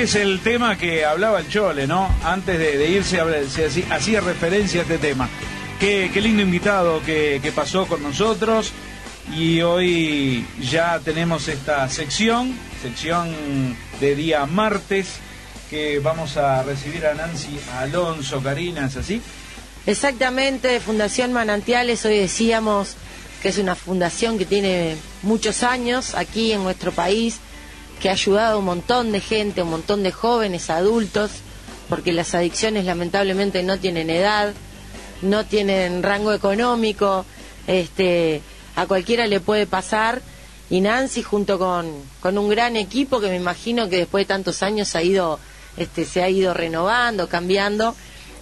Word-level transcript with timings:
Este 0.00 0.18
es 0.18 0.24
el 0.24 0.40
tema 0.40 0.78
que 0.78 1.04
hablaba 1.04 1.40
el 1.40 1.48
Chole, 1.50 1.86
¿no? 1.86 2.08
Antes 2.24 2.58
de, 2.58 2.88
irse, 2.88 3.20
se 3.50 3.84
hacía 3.90 4.22
referencia 4.22 4.80
a 4.80 4.84
este 4.84 4.96
tema. 4.96 5.28
Qué, 5.78 6.10
lindo 6.22 6.40
invitado 6.40 7.02
que, 7.02 7.52
pasó 7.54 7.84
con 7.84 8.02
nosotros 8.02 8.72
y 9.36 9.60
hoy 9.60 10.46
ya 10.58 11.00
tenemos 11.00 11.48
esta 11.48 11.86
sección, 11.90 12.56
sección 12.80 13.76
de 14.00 14.14
día 14.14 14.46
martes, 14.46 15.16
que 15.68 15.98
vamos 15.98 16.38
a 16.38 16.62
recibir 16.62 17.04
a 17.04 17.12
Nancy 17.12 17.60
Alonso, 17.76 18.42
Karina, 18.42 18.86
¿es 18.86 18.96
así? 18.96 19.20
Exactamente, 19.84 20.80
Fundación 20.80 21.34
Manantiales, 21.34 22.06
hoy 22.06 22.16
decíamos 22.16 22.96
que 23.42 23.50
es 23.50 23.58
una 23.58 23.74
fundación 23.74 24.38
que 24.38 24.46
tiene 24.46 24.96
muchos 25.22 25.62
años 25.62 26.14
aquí 26.14 26.52
en 26.52 26.62
nuestro 26.62 26.90
país, 26.90 27.38
que 28.00 28.08
ha 28.08 28.12
ayudado 28.12 28.54
a 28.54 28.58
un 28.58 28.64
montón 28.64 29.12
de 29.12 29.20
gente, 29.20 29.62
un 29.62 29.70
montón 29.70 30.02
de 30.02 30.10
jóvenes, 30.10 30.70
adultos, 30.70 31.30
porque 31.88 32.12
las 32.12 32.34
adicciones 32.34 32.86
lamentablemente 32.86 33.62
no 33.62 33.78
tienen 33.78 34.08
edad, 34.08 34.54
no 35.22 35.44
tienen 35.44 36.02
rango 36.02 36.32
económico, 36.32 37.26
este, 37.66 38.40
a 38.74 38.86
cualquiera 38.86 39.26
le 39.26 39.40
puede 39.40 39.66
pasar. 39.66 40.22
Y 40.70 40.80
Nancy 40.80 41.22
junto 41.22 41.58
con, 41.58 41.92
con 42.20 42.38
un 42.38 42.48
gran 42.48 42.76
equipo 42.76 43.20
que 43.20 43.28
me 43.28 43.36
imagino 43.36 43.88
que 43.88 43.98
después 43.98 44.22
de 44.22 44.34
tantos 44.34 44.62
años 44.62 44.94
ha 44.94 45.02
ido, 45.02 45.38
este, 45.76 46.04
se 46.04 46.22
ha 46.22 46.30
ido 46.30 46.54
renovando, 46.54 47.28
cambiando, 47.28 47.94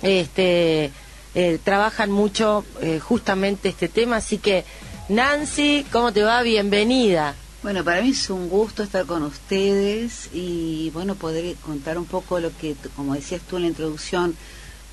este, 0.02 0.92
eh, 1.34 1.58
trabajan 1.64 2.10
mucho 2.10 2.64
eh, 2.82 3.00
justamente 3.00 3.70
este 3.70 3.88
tema. 3.88 4.16
Así 4.16 4.38
que 4.38 4.64
Nancy, 5.08 5.86
¿cómo 5.90 6.12
te 6.12 6.22
va? 6.22 6.42
Bienvenida. 6.42 7.34
Bueno, 7.62 7.84
para 7.84 8.02
mí 8.02 8.10
es 8.10 8.30
un 8.30 8.48
gusto 8.48 8.84
estar 8.84 9.04
con 9.04 9.22
ustedes 9.24 10.28
y 10.32 10.90
bueno, 10.90 11.16
poder 11.16 11.56
contar 11.56 11.98
un 11.98 12.04
poco 12.04 12.38
lo 12.38 12.56
que, 12.56 12.76
como 12.94 13.14
decías 13.14 13.42
tú 13.42 13.56
en 13.56 13.62
la 13.62 13.68
introducción, 13.68 14.36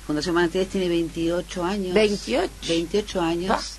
Fundación 0.06 0.34
Manantiales 0.34 0.70
tiene 0.70 0.88
28 0.88 1.64
años. 1.64 1.94
28. 1.94 2.50
28 2.68 3.20
años 3.20 3.78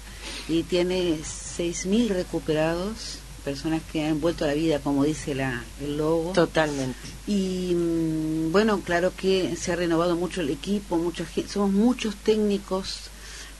y 0.50 0.64
tiene 0.64 1.20
6.000 1.20 2.10
recuperados, 2.10 3.20
personas 3.44 3.82
que 3.92 4.06
han 4.06 4.20
vuelto 4.20 4.44
a 4.44 4.48
la 4.48 4.54
vida, 4.54 4.80
como 4.80 5.04
dice 5.04 5.36
la, 5.36 5.64
el 5.82 5.98
logo. 5.98 6.34
Totalmente. 6.34 6.98
Y 7.28 7.74
mm, 7.74 8.52
bueno, 8.52 8.82
claro 8.82 9.14
que 9.16 9.56
se 9.56 9.72
ha 9.72 9.76
renovado 9.76 10.16
mucho 10.16 10.42
el 10.42 10.50
equipo, 10.50 10.98
mucha 10.98 11.26
somos 11.48 11.72
muchos 11.72 12.16
técnicos, 12.16 13.10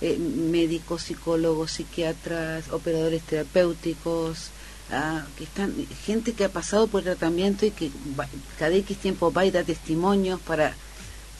eh, 0.02 0.18
médicos, 0.18 1.04
psicólogos, 1.04 1.72
psiquiatras, 1.72 2.70
operadores 2.72 3.24
terapéuticos, 3.24 4.52
que 5.38 5.44
están 5.44 5.74
gente 6.06 6.34
que 6.34 6.46
ha 6.46 6.50
pasado 6.50 6.88
por 6.88 7.02
el 7.02 7.06
tratamiento 7.18 7.66
y 7.66 7.72
que 7.72 7.92
cada 8.58 8.74
X 8.76 8.98
tiempo 8.98 9.34
va 9.34 9.46
y 9.46 9.52
da 9.52 9.64
testimonios 9.64 10.40
para 10.40 10.76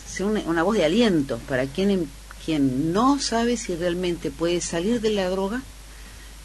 ser 0.08 0.26
una, 0.26 0.64
voz 0.64 0.76
de 0.76 0.86
aliento 0.86 1.40
para 1.48 1.66
quien, 1.66 2.10
quien 2.46 2.92
no 2.92 3.20
sabe 3.20 3.56
si 3.56 3.76
realmente 3.76 4.32
puede 4.32 4.60
salir 4.60 5.00
de 5.00 5.12
la 5.12 5.30
droga, 5.30 5.62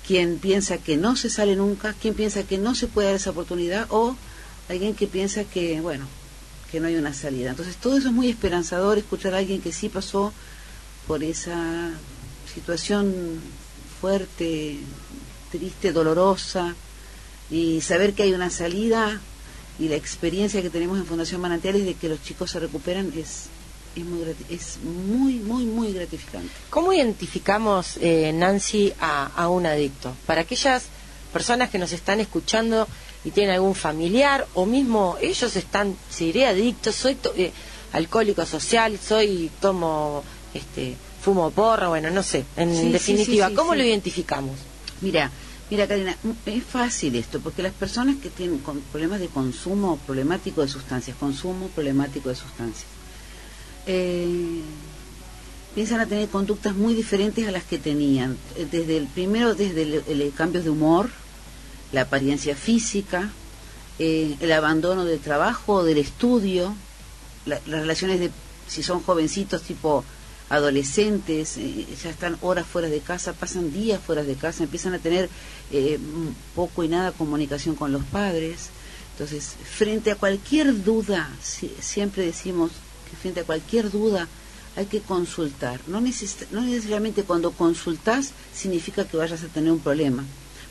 quien 0.07 0.39
piensa 0.39 0.79
que 0.79 0.97
no 0.97 1.17
se 1.17 1.29
sale 1.29 1.57
nunca, 1.57 1.95
quien 1.95 2.15
piensa 2.15 2.45
que 2.45 2.59
no 2.59 2.75
se 2.75 2.87
puede 2.87 3.09
dar 3.09 3.17
esa 3.17 3.31
oportunidad 3.31 3.87
o 3.91 4.17
alguien 4.69 4.95
que 4.95 5.07
piensa 5.07 5.45
que, 5.45 5.81
bueno, 5.81 6.07
que 6.71 6.79
no 6.79 6.87
hay 6.87 6.97
una 6.97 7.15
salida. 7.15 7.51
Entonces 7.51 7.77
todo 7.77 7.97
eso 7.97 8.09
es 8.09 8.15
muy 8.15 8.29
esperanzador, 8.29 8.99
escuchar 8.99 9.35
a 9.35 9.39
alguien 9.39 9.61
que 9.61 9.73
sí 9.73 9.89
pasó 9.89 10.33
por 11.09 11.25
esa 11.25 11.91
situación 12.53 13.41
fuerte, 14.01 14.79
triste, 15.51 15.93
dolorosa, 15.93 16.75
y 17.51 17.81
saber 17.81 18.15
que 18.15 18.25
hay 18.25 18.33
una 18.33 18.51
salida 18.51 19.21
y 19.79 19.89
la 19.89 19.97
experiencia 19.97 20.63
que 20.63 20.71
tenemos 20.71 20.99
en 20.99 21.07
Fundación 21.07 21.41
Manantiales 21.41 21.85
de 21.85 21.95
que 21.95 22.09
los 22.09 22.23
chicos 22.23 22.51
se 22.51 22.61
recuperan 22.61 23.13
es 23.17 23.49
es 23.95 24.05
muy, 24.05 24.37
es 24.49 24.79
muy, 24.83 25.35
muy, 25.35 25.65
muy 25.65 25.93
gratificante. 25.93 26.49
¿Cómo 26.71 26.93
identificamos, 26.93 27.99
eh, 28.01 28.33
Nancy, 28.33 28.93
a, 28.99 29.49
un 29.49 29.67
adicto? 29.67 30.15
Para 30.27 30.43
aquellas 30.43 30.85
personas 31.33 31.71
que 31.71 31.79
nos 31.79 31.93
están 31.93 32.21
escuchando 32.21 32.87
y 33.25 33.31
tienen 33.31 33.55
algún 33.55 33.75
familiar 33.75 34.47
o 34.55 34.67
mismo 34.67 35.17
ellos 35.21 35.57
están, 35.57 35.97
si 36.11 36.27
diré 36.27 36.47
adictos, 36.47 36.95
soy 36.95 37.17
eh, 37.37 37.53
alcohólico 37.93 38.45
social, 38.47 38.99
soy, 38.99 39.51
tomo, 39.61 40.25
este, 40.55 40.97
fumo 41.23 41.51
porro, 41.51 41.91
bueno, 41.91 42.11
no 42.11 42.23
sé, 42.23 42.45
en 42.57 42.93
definitiva, 42.93 43.51
¿cómo 43.55 43.75
lo 43.75 43.85
identificamos? 43.85 44.57
Mira, 45.01 45.31
Mira, 45.73 45.89
Karina, 45.89 46.15
es 46.45 46.65
fácil 46.65 47.17
esto, 47.17 47.41
porque 47.41 47.63
las 47.63 47.73
personas 47.73 48.17
que 48.17 48.29
tienen 48.29 48.61
problemas 48.93 49.21
de 49.21 49.29
consumo 49.29 49.97
problemático 50.07 50.61
de 50.61 50.69
sustancias, 50.69 51.17
consumo 51.17 51.69
problemático 51.69 52.29
de 52.29 52.35
sustancias, 52.35 52.85
eh, 53.87 54.61
piensan 55.75 56.01
a 56.01 56.07
tener 56.07 56.29
conductas 56.29 56.77
muy 56.77 56.93
diferentes 56.93 57.49
a 57.49 57.53
las 57.53 57.65
que 57.65 57.79
tenían. 57.79 58.37
Eh, 58.55 58.67
desde 58.71 58.99
el 58.99 59.07
primero, 59.07 59.55
desde 59.55 60.03
el, 60.13 60.33
cambio 60.37 60.63
de 60.63 60.69
humor, 60.69 61.09
la 61.91 62.03
apariencia 62.03 62.55
física, 62.55 63.31
eh, 63.99 64.37
el 64.41 64.53
abandono 64.53 65.07
del 65.07 65.21
trabajo 65.21 65.85
del 65.85 65.97
estudio, 65.97 66.75
las 67.47 67.65
relaciones 67.67 68.21
de, 68.21 68.31
si 68.69 68.83
son 68.83 69.03
jovencitos 69.03 69.63
tipo 69.63 70.05
adolescentes, 70.53 71.57
eh, 71.57 71.87
ya 72.03 72.11
están 72.11 72.37
horas 72.43 72.67
fuera 72.67 72.89
de 72.89 73.01
casa, 73.01 73.33
pasan 73.33 73.73
días 73.73 73.99
fuera 74.03 74.23
de 74.23 74.35
casa, 74.35 74.63
empiezan 74.63 74.93
a 74.93 74.99
tener 74.99 75.31
eh, 75.71 75.99
poco 76.55 76.85
y 76.85 76.89
nada 76.89 77.13
comunicación 77.13 77.75
con 77.75 77.91
los 77.91 78.05
padres. 78.05 78.69
Entonces, 79.13 79.55
frente 79.65 80.11
a 80.11 80.17
cualquier 80.17 80.85
duda, 80.85 81.31
siempre 81.81 82.27
decimos 82.27 82.71
que 83.11 83.17
frente 83.17 83.41
a 83.41 83.45
cualquier 83.45 83.91
duda 83.91 84.29
hay 84.77 84.87
que 84.87 85.01
consultar. 85.01 85.81
No, 85.87 86.03
necesariamente 86.03 87.23
cuando 87.23 87.53
consultas 87.53 88.33
significa 88.55 89.07
que 89.07 89.17
vayas 89.17 89.43
a 89.43 89.49
tener 89.49 89.73
un 89.73 89.81
problema, 89.81 90.23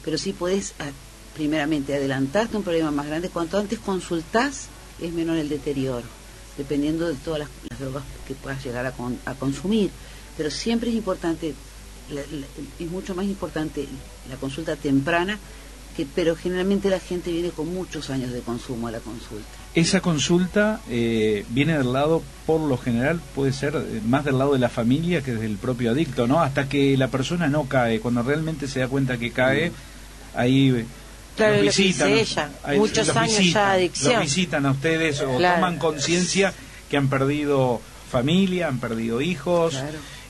pero 0.06 0.20
sí 0.20 0.34
puedes, 0.34 0.74
primeramente, 1.36 1.96
adelantarte 1.96 2.56
un 2.56 2.64
problema 2.64 2.92
más 2.92 3.08
grande. 3.08 3.30
Cuanto 3.30 3.58
antes 3.58 3.80
consultas, 3.80 4.68
es 5.00 5.12
menor 5.12 5.38
el 5.38 5.50
deterioro 5.50 6.21
dependiendo 6.62 7.08
de 7.08 7.16
todas 7.16 7.40
las, 7.40 7.50
drogas 7.80 8.04
que 8.28 8.36
puedas 8.36 8.64
llegar 8.64 8.86
a, 8.86 9.34
consumir. 9.36 9.90
Pero 10.38 10.52
siempre 10.52 10.90
es 10.92 10.96
importante, 10.96 11.56
es 12.80 12.92
mucho 12.92 13.16
más 13.16 13.26
importante 13.26 13.88
la 14.30 14.36
consulta 14.36 14.76
temprana, 14.76 15.40
que, 15.98 16.06
pero 16.06 16.36
generalmente 16.36 16.90
la 16.90 17.00
gente 17.00 17.32
viene 17.32 17.50
con 17.50 17.74
muchos 17.74 18.10
años 18.10 18.32
de 18.32 18.42
consumo 18.42 18.88
a 18.88 18.92
la 18.92 19.00
consulta. 19.00 19.48
Esa 19.74 20.02
consulta 20.02 20.82
eh, 20.90 21.46
viene 21.50 21.78
del 21.78 21.92
lado, 21.92 22.22
por 22.46 22.62
lo 22.62 22.78
general, 22.78 23.20
puede 23.36 23.52
ser 23.52 23.76
eh, 23.76 24.02
más 24.06 24.24
del 24.24 24.38
lado 24.38 24.54
de 24.54 24.60
la 24.60 24.70
familia 24.70 25.22
que 25.22 25.34
del 25.34 25.58
propio 25.58 25.92
adicto, 25.92 26.28
¿no? 26.28 26.42
Hasta 26.42 26.70
que 26.70 26.96
la 26.96 27.08
persona 27.08 27.48
no 27.48 27.66
cae, 27.66 28.00
cuando 28.00 28.22
realmente 28.22 28.68
se 28.68 28.82
da 28.82 28.88
cuenta 28.88 29.18
que 29.18 29.32
cae, 29.32 29.72
ahí 30.36 30.86
Claro, 31.36 31.62
visitan, 31.62 32.12
ella. 32.12 32.50
Muchos 32.76 33.10
años 33.16 33.54
ya 33.54 33.72
adicción. 33.72 34.14
Los 34.14 34.24
visitan 34.24 34.66
a 34.66 34.72
ustedes 34.72 35.22
o 35.22 35.38
toman 35.38 35.78
conciencia 35.78 36.54
que 36.90 36.98
han 36.98 37.10
perdido 37.10 37.82
familia, 38.12 38.68
han 38.68 38.80
perdido 38.80 39.22
hijos. 39.22 39.76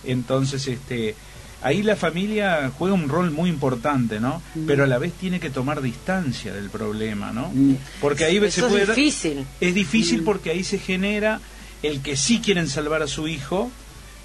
Entonces, 0.03 0.67
este, 0.67 1.15
ahí 1.61 1.83
la 1.83 1.95
familia 1.95 2.71
juega 2.77 2.93
un 2.93 3.09
rol 3.09 3.31
muy 3.31 3.49
importante, 3.49 4.19
¿no? 4.19 4.41
Mm. 4.55 4.65
Pero 4.65 4.83
a 4.83 4.87
la 4.87 4.97
vez 4.97 5.13
tiene 5.13 5.39
que 5.39 5.49
tomar 5.49 5.81
distancia 5.81 6.53
del 6.53 6.69
problema, 6.69 7.31
¿no? 7.31 7.51
Mm. 7.53 7.77
Porque 7.99 8.25
ahí 8.25 8.51
se 8.51 8.61
puede. 8.61 8.83
Es 8.83 8.95
difícil. 8.95 9.45
Es 9.59 9.73
difícil 9.73 10.21
mm. 10.21 10.25
porque 10.25 10.51
ahí 10.51 10.63
se 10.63 10.79
genera 10.79 11.39
el 11.83 12.01
que 12.01 12.15
sí 12.15 12.39
quieren 12.39 12.67
salvar 12.67 13.01
a 13.01 13.07
su 13.07 13.27
hijo, 13.27 13.71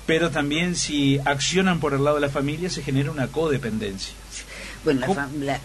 pero 0.07 0.31
también 0.31 0.77
si 0.77 1.19
accionan 1.25 1.81
por 1.81 1.95
el 1.95 2.05
lado 2.05 2.17
de 2.17 2.23
la 2.23 2.31
familia 2.31 2.71
se 2.71 2.83
genera 2.83 3.11
una 3.11 3.29
codependencia. 3.29 4.15
Bueno, 4.85 5.07
la, 5.41 5.59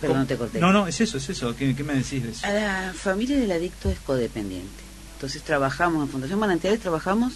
Perdón, 0.00 0.26
te 0.26 0.36
corté. 0.36 0.60
No, 0.60 0.72
no, 0.72 0.86
es 0.86 1.00
eso, 1.00 1.18
es 1.18 1.28
eso. 1.28 1.54
¿Qué, 1.56 1.74
me 1.84 1.94
decís 1.94 2.22
de 2.22 2.30
eso? 2.30 2.46
A 2.46 2.52
la 2.52 2.94
familia 2.94 3.36
del 3.36 3.50
adicto 3.50 3.90
es 3.90 3.98
codependiente. 3.98 4.84
Entonces 5.14 5.42
trabajamos, 5.42 6.04
en 6.04 6.08
Fundación 6.08 6.38
Manantiales 6.38 6.80
trabajamos 6.80 7.34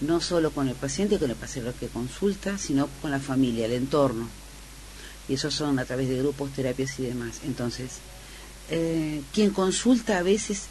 no 0.00 0.20
solo 0.20 0.50
con 0.50 0.68
el 0.68 0.74
paciente, 0.74 1.18
con 1.18 1.30
el 1.30 1.36
paciente 1.36 1.72
que 1.78 1.88
consulta, 1.88 2.56
sino 2.56 2.88
con 3.02 3.10
la 3.10 3.20
familia, 3.20 3.66
el 3.66 3.72
entorno. 3.72 4.28
Y 5.28 5.34
eso 5.34 5.50
son 5.50 5.78
a 5.78 5.84
través 5.84 6.08
de 6.08 6.18
grupos, 6.18 6.52
terapias 6.52 6.98
y 6.98 7.02
demás. 7.04 7.40
Entonces, 7.44 7.98
eh, 8.70 9.20
quien 9.34 9.50
consulta 9.50 10.18
a 10.18 10.22
veces, 10.22 10.68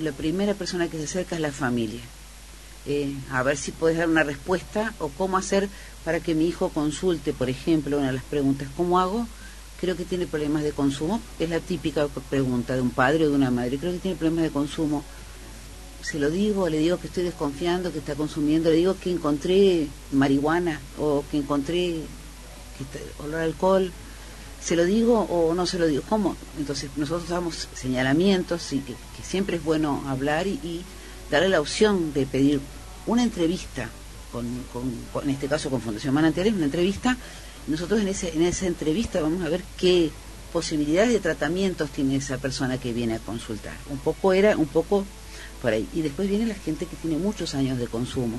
la 0.00 0.12
primera 0.12 0.54
persona 0.54 0.88
que 0.88 0.96
se 0.96 1.04
acerca 1.04 1.36
es 1.36 1.42
la 1.42 1.52
familia. 1.52 2.00
Eh, 2.86 3.14
a 3.30 3.42
ver 3.42 3.58
si 3.58 3.72
puedes 3.72 3.98
dar 3.98 4.08
una 4.08 4.22
respuesta 4.22 4.94
o 4.98 5.10
cómo 5.10 5.36
hacer 5.36 5.68
para 6.04 6.20
que 6.20 6.34
mi 6.34 6.48
hijo 6.48 6.70
consulte, 6.70 7.34
por 7.34 7.50
ejemplo, 7.50 7.98
una 7.98 8.06
de 8.06 8.14
las 8.14 8.24
preguntas, 8.24 8.68
¿cómo 8.76 8.98
hago? 8.98 9.28
Creo 9.80 9.96
que 9.96 10.04
tiene 10.04 10.26
problemas 10.26 10.62
de 10.62 10.72
consumo. 10.72 11.20
Es 11.38 11.48
la 11.48 11.60
típica 11.60 12.06
pregunta 12.28 12.74
de 12.74 12.82
un 12.82 12.90
padre 12.90 13.26
o 13.26 13.30
de 13.30 13.34
una 13.34 13.50
madre. 13.50 13.78
Creo 13.78 13.92
que 13.92 13.98
tiene 13.98 14.16
problemas 14.16 14.44
de 14.44 14.50
consumo. 14.50 15.02
Se 16.02 16.18
lo 16.18 16.30
digo, 16.30 16.68
le 16.68 16.78
digo 16.78 16.98
que 16.98 17.06
estoy 17.06 17.24
desconfiando, 17.24 17.92
que 17.92 17.98
está 17.98 18.14
consumiendo, 18.14 18.70
le 18.70 18.76
digo 18.76 18.96
que 18.98 19.10
encontré 19.10 19.86
marihuana 20.12 20.80
o 20.98 21.24
que 21.30 21.38
encontré 21.38 22.02
olor 23.18 23.40
a 23.40 23.44
alcohol. 23.44 23.90
¿Se 24.62 24.76
lo 24.76 24.84
digo 24.84 25.20
o 25.20 25.54
no 25.54 25.66
se 25.66 25.78
lo 25.78 25.86
digo? 25.86 26.02
¿Cómo? 26.08 26.36
Entonces 26.58 26.90
nosotros 26.96 27.28
damos 27.28 27.68
señalamientos 27.74 28.72
y 28.72 28.80
que, 28.80 28.94
siempre 29.22 29.56
es 29.56 29.64
bueno 29.64 30.02
hablar 30.08 30.46
y, 30.46 30.82
darle 31.30 31.48
la 31.48 31.60
opción 31.60 32.12
de 32.12 32.26
pedir 32.26 32.60
una 33.06 33.22
entrevista, 33.22 33.88
con, 34.32 34.44
en 35.22 35.30
este 35.30 35.46
caso 35.46 35.70
con 35.70 35.80
Fundación 35.80 36.12
Manantiales, 36.12 36.54
una 36.54 36.64
entrevista. 36.64 37.16
Nosotros 37.70 38.00
en, 38.00 38.08
ese, 38.08 38.34
en 38.34 38.42
esa 38.42 38.66
entrevista 38.66 39.20
vamos 39.20 39.44
a 39.44 39.48
ver 39.48 39.62
qué 39.78 40.10
posibilidades 40.52 41.12
de 41.12 41.20
tratamientos 41.20 41.90
tiene 41.90 42.16
esa 42.16 42.38
persona 42.38 42.78
que 42.78 42.92
viene 42.92 43.14
a 43.14 43.18
consultar. 43.20 43.76
Un 43.88 43.98
poco 43.98 44.32
era, 44.32 44.56
un 44.56 44.66
poco 44.66 45.06
por 45.62 45.72
ahí. 45.72 45.88
Y 45.94 46.02
después 46.02 46.28
viene 46.28 46.46
la 46.46 46.56
gente 46.56 46.86
que 46.86 46.96
tiene 46.96 47.16
muchos 47.16 47.54
años 47.54 47.78
de 47.78 47.86
consumo, 47.86 48.38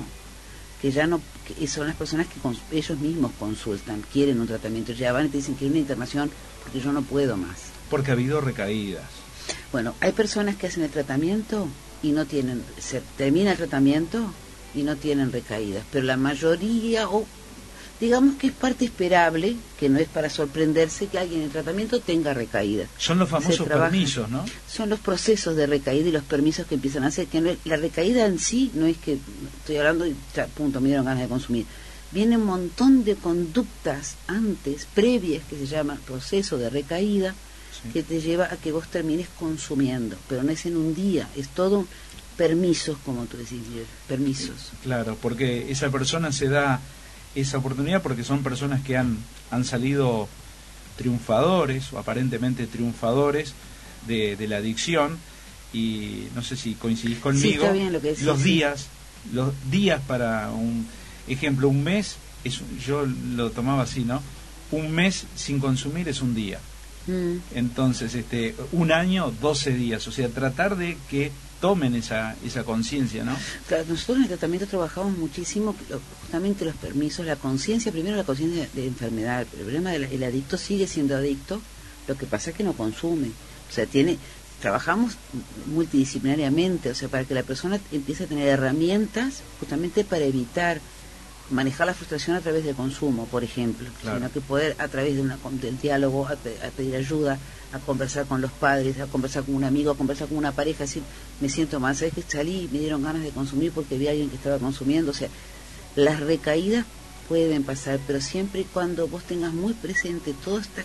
que 0.82 0.90
ya 0.90 1.06
no, 1.06 1.22
que 1.46 1.66
son 1.66 1.86
las 1.86 1.96
personas 1.96 2.26
que 2.26 2.76
ellos 2.76 2.98
mismos 2.98 3.32
consultan, 3.38 4.04
quieren 4.12 4.38
un 4.38 4.46
tratamiento, 4.46 4.92
ya 4.92 5.12
van 5.12 5.26
y 5.26 5.28
te 5.30 5.38
dicen 5.38 5.54
que 5.54 5.64
hay 5.64 5.70
una 5.70 5.80
internación 5.80 6.30
porque 6.62 6.80
yo 6.80 6.92
no 6.92 7.00
puedo 7.00 7.38
más. 7.38 7.56
Porque 7.88 8.10
ha 8.10 8.14
habido 8.14 8.42
recaídas. 8.42 9.08
Bueno, 9.72 9.94
hay 10.00 10.12
personas 10.12 10.56
que 10.56 10.66
hacen 10.66 10.82
el 10.82 10.90
tratamiento 10.90 11.68
y 12.02 12.12
no 12.12 12.26
tienen, 12.26 12.62
se 12.78 13.00
termina 13.16 13.52
el 13.52 13.56
tratamiento 13.56 14.30
y 14.74 14.82
no 14.82 14.96
tienen 14.96 15.32
recaídas, 15.32 15.84
pero 15.90 16.04
la 16.04 16.18
mayoría 16.18 17.08
o 17.08 17.26
digamos 18.02 18.34
que 18.34 18.48
es 18.48 18.52
parte 18.52 18.84
esperable, 18.84 19.54
que 19.78 19.88
no 19.88 20.00
es 20.00 20.08
para 20.08 20.28
sorprenderse 20.28 21.06
que 21.06 21.20
alguien 21.20 21.42
en 21.42 21.50
tratamiento 21.50 22.00
tenga 22.00 22.34
recaída. 22.34 22.86
Son 22.98 23.16
los 23.16 23.28
famosos 23.28 23.68
permisos, 23.68 24.28
¿no? 24.28 24.44
Son 24.68 24.88
los 24.88 24.98
procesos 24.98 25.54
de 25.54 25.68
recaída 25.68 26.08
y 26.08 26.10
los 26.10 26.24
permisos 26.24 26.66
que 26.66 26.74
empiezan 26.74 27.04
a 27.04 27.06
hacer. 27.06 27.28
Que 27.28 27.58
la 27.64 27.76
recaída 27.76 28.26
en 28.26 28.40
sí 28.40 28.72
no 28.74 28.86
es 28.86 28.96
que 28.96 29.18
estoy 29.58 29.76
hablando 29.76 30.04
y 30.04 30.16
ya, 30.34 30.48
punto, 30.48 30.80
me 30.80 30.88
dieron 30.88 31.04
ganas 31.04 31.22
de 31.22 31.28
consumir. 31.28 31.64
Viene 32.10 32.36
un 32.36 32.44
montón 32.44 33.04
de 33.04 33.14
conductas 33.14 34.16
antes, 34.26 34.88
previas, 34.92 35.44
que 35.48 35.56
se 35.56 35.66
llama 35.66 35.96
proceso 36.04 36.58
de 36.58 36.70
recaída, 36.70 37.36
que 37.92 38.02
te 38.02 38.20
lleva 38.20 38.46
a 38.46 38.56
que 38.56 38.72
vos 38.72 38.88
termines 38.88 39.28
consumiendo. 39.38 40.16
Pero 40.28 40.42
no 40.42 40.50
es 40.50 40.66
en 40.66 40.76
un 40.76 40.92
día, 40.92 41.28
es 41.36 41.50
todo 41.50 41.86
permisos, 42.36 42.98
como 43.04 43.26
tú 43.26 43.36
decís, 43.36 43.60
permisos. 44.08 44.72
Claro, 44.82 45.16
porque 45.22 45.70
esa 45.70 45.88
persona 45.88 46.32
se 46.32 46.48
da 46.48 46.80
esa 47.34 47.58
oportunidad 47.58 48.02
porque 48.02 48.24
son 48.24 48.42
personas 48.42 48.82
que 48.82 48.96
han, 48.96 49.18
han 49.50 49.64
salido 49.64 50.28
triunfadores 50.96 51.92
o 51.92 51.98
aparentemente 51.98 52.66
triunfadores 52.66 53.54
de, 54.06 54.36
de 54.36 54.48
la 54.48 54.58
adicción. 54.58 55.18
Y 55.72 56.26
no 56.34 56.42
sé 56.42 56.56
si 56.56 56.74
coincidís 56.74 57.18
conmigo 57.18 57.64
los 58.22 58.42
días 58.42 58.88
los 59.32 59.54
días 59.70 60.02
para 60.06 60.50
un 60.50 60.86
ejemplo 61.28 61.68
un 61.68 61.82
mes 61.82 62.16
es 62.44 62.60
yo 62.84 63.06
lo 63.06 63.50
tomaba 63.50 63.84
así 63.84 64.04
no 64.04 64.20
un 64.72 64.90
mes 64.90 65.24
sin 65.36 65.60
consumir 65.60 66.08
es 66.08 66.20
un 66.20 66.34
día 66.34 66.58
mm. 67.06 67.36
entonces 67.54 68.14
este 68.14 68.54
un 68.72 68.92
año 68.92 69.32
12 69.40 69.72
días 69.72 70.06
o 70.06 70.12
sea 70.12 70.28
tratar 70.28 70.76
de 70.76 70.96
que 71.10 71.32
tomen 71.62 71.94
esa, 71.94 72.34
esa 72.44 72.64
conciencia, 72.64 73.22
¿no? 73.22 73.36
Claro, 73.68 73.84
nosotros 73.88 74.16
en 74.16 74.22
el 74.24 74.28
tratamiento 74.30 74.66
trabajamos 74.66 75.16
muchísimo 75.16 75.76
justamente 76.20 76.64
los 76.64 76.74
permisos, 76.74 77.24
la 77.24 77.36
conciencia, 77.36 77.92
primero 77.92 78.16
la 78.16 78.24
conciencia 78.24 78.68
de 78.74 78.84
enfermedad. 78.84 79.46
El 79.52 79.60
problema 79.60 79.92
del 79.92 80.24
adicto 80.24 80.58
sigue 80.58 80.88
siendo 80.88 81.16
adicto, 81.16 81.62
lo 82.08 82.16
que 82.16 82.26
pasa 82.26 82.50
es 82.50 82.56
que 82.56 82.64
no 82.64 82.72
consume. 82.72 83.28
O 83.28 83.72
sea, 83.72 83.86
tiene 83.86 84.18
trabajamos 84.60 85.16
multidisciplinariamente, 85.66 86.90
o 86.90 86.94
sea, 86.94 87.08
para 87.08 87.24
que 87.24 87.34
la 87.34 87.42
persona 87.44 87.80
empiece 87.92 88.24
a 88.24 88.26
tener 88.26 88.48
herramientas 88.48 89.42
justamente 89.60 90.04
para 90.04 90.24
evitar 90.24 90.80
manejar 91.52 91.86
la 91.86 91.94
frustración 91.94 92.36
a 92.36 92.40
través 92.40 92.64
del 92.64 92.74
consumo, 92.74 93.26
por 93.26 93.44
ejemplo, 93.44 93.88
sino 94.00 94.32
que 94.32 94.40
poder 94.40 94.74
a 94.78 94.88
través 94.88 95.14
de 95.14 95.20
una, 95.20 95.38
del 95.52 95.78
diálogo, 95.78 96.26
a, 96.26 96.36
pedir 96.36 96.96
ayuda, 96.96 97.38
a 97.72 97.78
conversar 97.78 98.26
con 98.26 98.40
los 98.40 98.50
padres, 98.50 98.98
a 99.00 99.06
conversar 99.06 99.44
con 99.44 99.54
un 99.54 99.64
amigo, 99.64 99.90
a 99.90 99.96
conversar 99.96 100.28
con 100.28 100.38
una 100.38 100.52
pareja, 100.52 100.84
decir, 100.84 101.02
me 101.40 101.48
siento 101.48 101.78
mal, 101.78 101.94
sabes 101.94 102.14
que 102.14 102.22
salí 102.22 102.62
y 102.62 102.68
me 102.72 102.78
dieron 102.80 103.02
ganas 103.02 103.22
de 103.22 103.30
consumir 103.30 103.72
porque 103.72 103.98
vi 103.98 104.08
a 104.08 104.10
alguien 104.10 104.30
que 104.30 104.36
estaba 104.36 104.58
consumiendo, 104.58 105.10
o 105.10 105.14
sea, 105.14 105.28
las 105.94 106.20
recaídas 106.20 106.86
pueden 107.28 107.62
pasar, 107.62 108.00
pero 108.06 108.20
siempre 108.20 108.62
y 108.62 108.64
cuando 108.64 109.06
vos 109.06 109.24
tengas 109.24 109.52
muy 109.52 109.74
presente 109.74 110.34
toda 110.44 110.60
esta 110.60 110.82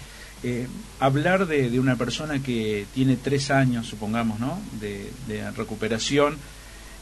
hablar 1.00 1.48
de, 1.48 1.80
una 1.80 1.96
persona 1.98 2.42
que 2.42 2.86
tiene 2.94 3.18
tres 3.18 3.52
años, 3.52 3.88
supongamos, 3.88 4.40
¿no? 4.40 4.58
de 4.80 5.12
recuperación, 5.56 6.38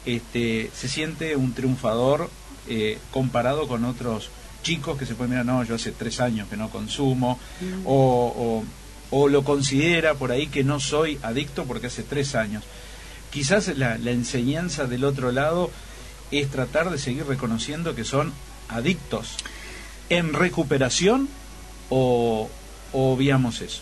este, 0.05 0.69
se 0.75 0.87
siente 0.87 1.35
un 1.35 1.53
triunfador 1.53 2.29
eh, 2.67 2.99
comparado 3.11 3.67
con 3.67 3.85
otros 3.85 4.29
chicos 4.63 4.97
que 4.97 5.05
se 5.05 5.15
pueden 5.15 5.31
mirar, 5.31 5.45
no, 5.45 5.63
yo 5.63 5.75
hace 5.75 5.91
tres 5.91 6.19
años 6.19 6.47
que 6.49 6.57
no 6.57 6.69
consumo, 6.69 7.39
mm. 7.61 7.83
o, 7.85 8.63
lo 9.29 9.43
considera 9.43 10.15
por 10.15 10.31
ahí 10.31 10.47
que 10.47 10.63
no 10.63 10.79
soy 10.79 11.17
adicto 11.21 11.65
porque 11.65 11.87
hace 11.87 12.03
tres 12.03 12.35
años. 12.35 12.63
Quizás 13.31 13.77
la, 13.77 13.95
enseñanza 13.95 14.85
del 14.85 15.05
otro 15.05 15.31
lado 15.31 15.71
es 16.31 16.49
tratar 16.49 16.89
de 16.89 16.97
seguir 16.97 17.25
reconociendo 17.25 17.95
que 17.95 18.03
son 18.03 18.33
adictos 18.67 19.37
en 20.09 20.33
recuperación 20.33 21.29
o, 21.89 22.49
obviamos 22.91 23.61
eso. 23.61 23.81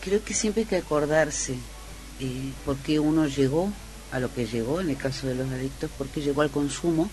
creo 0.00 0.22
que 0.22 0.34
siempre 0.34 0.62
hay 0.62 0.68
que 0.68 0.76
acordarse 0.76 1.54
eh, 2.20 2.52
por 2.64 2.76
qué 2.76 3.00
uno 3.00 3.26
llegó 3.26 3.72
a 4.12 4.20
lo 4.20 4.32
que 4.32 4.46
llegó, 4.46 4.80
en 4.80 4.90
el 4.90 4.96
caso 4.96 5.26
de 5.26 5.34
los 5.34 5.50
adictos, 5.50 5.90
porque 5.98 6.20
llegó 6.20 6.42
al 6.42 6.50
consumo, 6.50 7.10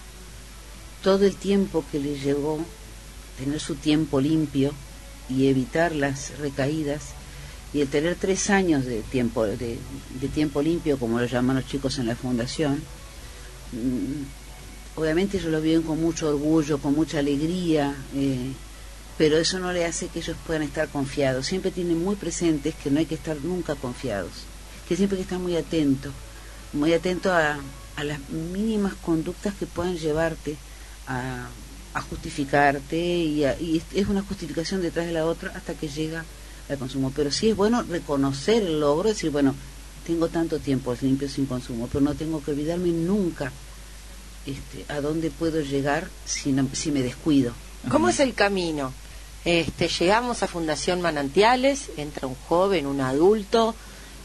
todo 1.04 1.26
el 1.26 1.36
tiempo 1.36 1.84
que 1.92 2.00
le 2.00 2.18
llegó, 2.18 2.60
tener 3.38 3.60
su 3.60 3.76
tiempo 3.76 4.22
limpio 4.22 4.72
y 5.30 5.48
evitar 5.48 5.94
las 5.94 6.38
recaídas, 6.40 7.04
y 7.74 7.82
el 7.82 7.90
tener 7.90 8.16
tres 8.16 8.50
años 8.50 8.86
de 8.86 9.02
tiempo, 9.02 9.46
de, 9.46 9.78
tiempo 10.34 10.62
limpio, 10.62 10.98
como 10.98 11.20
lo 11.20 11.26
llaman 11.26 11.58
los 11.58 11.68
chicos 11.68 12.00
en 12.00 12.08
la 12.08 12.16
fundación, 12.16 12.82
mm, 13.74 15.00
obviamente 15.00 15.38
ellos 15.38 15.52
lo 15.52 15.62
viven 15.62 15.82
con 15.82 16.00
mucho 16.00 16.30
orgullo, 16.30 16.78
con 16.78 16.96
mucha 16.96 17.20
alegría, 17.20 17.94
eh, 18.16 18.54
pero 19.18 19.38
eso 19.38 19.60
no 19.60 19.74
le 19.74 19.86
hace 19.86 20.08
que 20.08 20.20
ellos 20.20 20.38
puedan 20.46 20.64
estar 20.64 20.88
confiados. 20.88 21.48
Siempre 21.48 21.72
tienen 21.72 22.02
muy 22.02 22.16
presentes 22.16 22.76
que 22.76 22.92
no 22.92 23.00
hay 23.00 23.06
que 23.06 23.16
estar 23.16 23.38
nunca 23.44 23.76
confiados, 23.76 24.32
que 24.88 24.96
siempre 24.96 25.18
hay 25.18 25.24
que 25.24 25.28
estar 25.28 25.40
muy 25.40 25.58
atentos 25.58 26.14
muy 26.76 26.94
atento 26.94 27.34
a, 27.34 27.58
las 28.04 28.30
mínimas 28.30 28.94
conductas 28.96 29.54
que 29.56 29.66
puedan 29.66 29.98
llevarte 29.98 30.58
a, 31.08 31.48
justificarte 32.10 32.98
y, 32.98 33.44
es 33.46 34.08
una 34.08 34.22
justificación 34.22 34.82
detrás 34.82 35.06
de 35.06 35.14
la 35.14 35.26
otra 35.26 35.54
hasta 35.56 35.74
que 35.74 35.88
llega 35.88 36.26
al 36.70 36.78
consumo. 36.78 37.12
Pero 37.16 37.32
sí 37.32 37.50
es 37.50 37.56
bueno 37.56 37.84
reconocer 37.84 38.64
el 38.64 38.82
logro, 38.82 39.10
decir, 39.10 39.32
bueno, 39.32 39.56
tengo 40.06 40.28
tanto 40.28 40.60
tiempo 40.60 40.96
limpio 41.02 41.30
sin 41.30 41.46
consumo, 41.46 41.88
pero 41.88 42.04
no 42.04 42.14
tengo 42.14 42.44
que 42.44 42.52
olvidarme 42.52 42.90
nunca 42.90 43.52
este, 44.46 44.86
a 44.92 45.00
dónde 45.00 45.32
puedo 45.32 45.62
llegar 45.62 46.10
si, 46.26 46.54
si 46.74 46.92
me 46.92 47.02
descuido. 47.02 47.54
¿Cómo 47.90 48.10
es 48.10 48.20
el 48.20 48.34
camino? 48.34 48.94
Este, 49.46 49.88
llegamos 49.88 50.44
a 50.44 50.48
Fundación 50.48 51.02
Manantiales, 51.02 51.90
entra 51.98 52.28
un 52.28 52.36
joven, 52.48 52.88
un 52.88 53.00
adulto, 53.00 53.76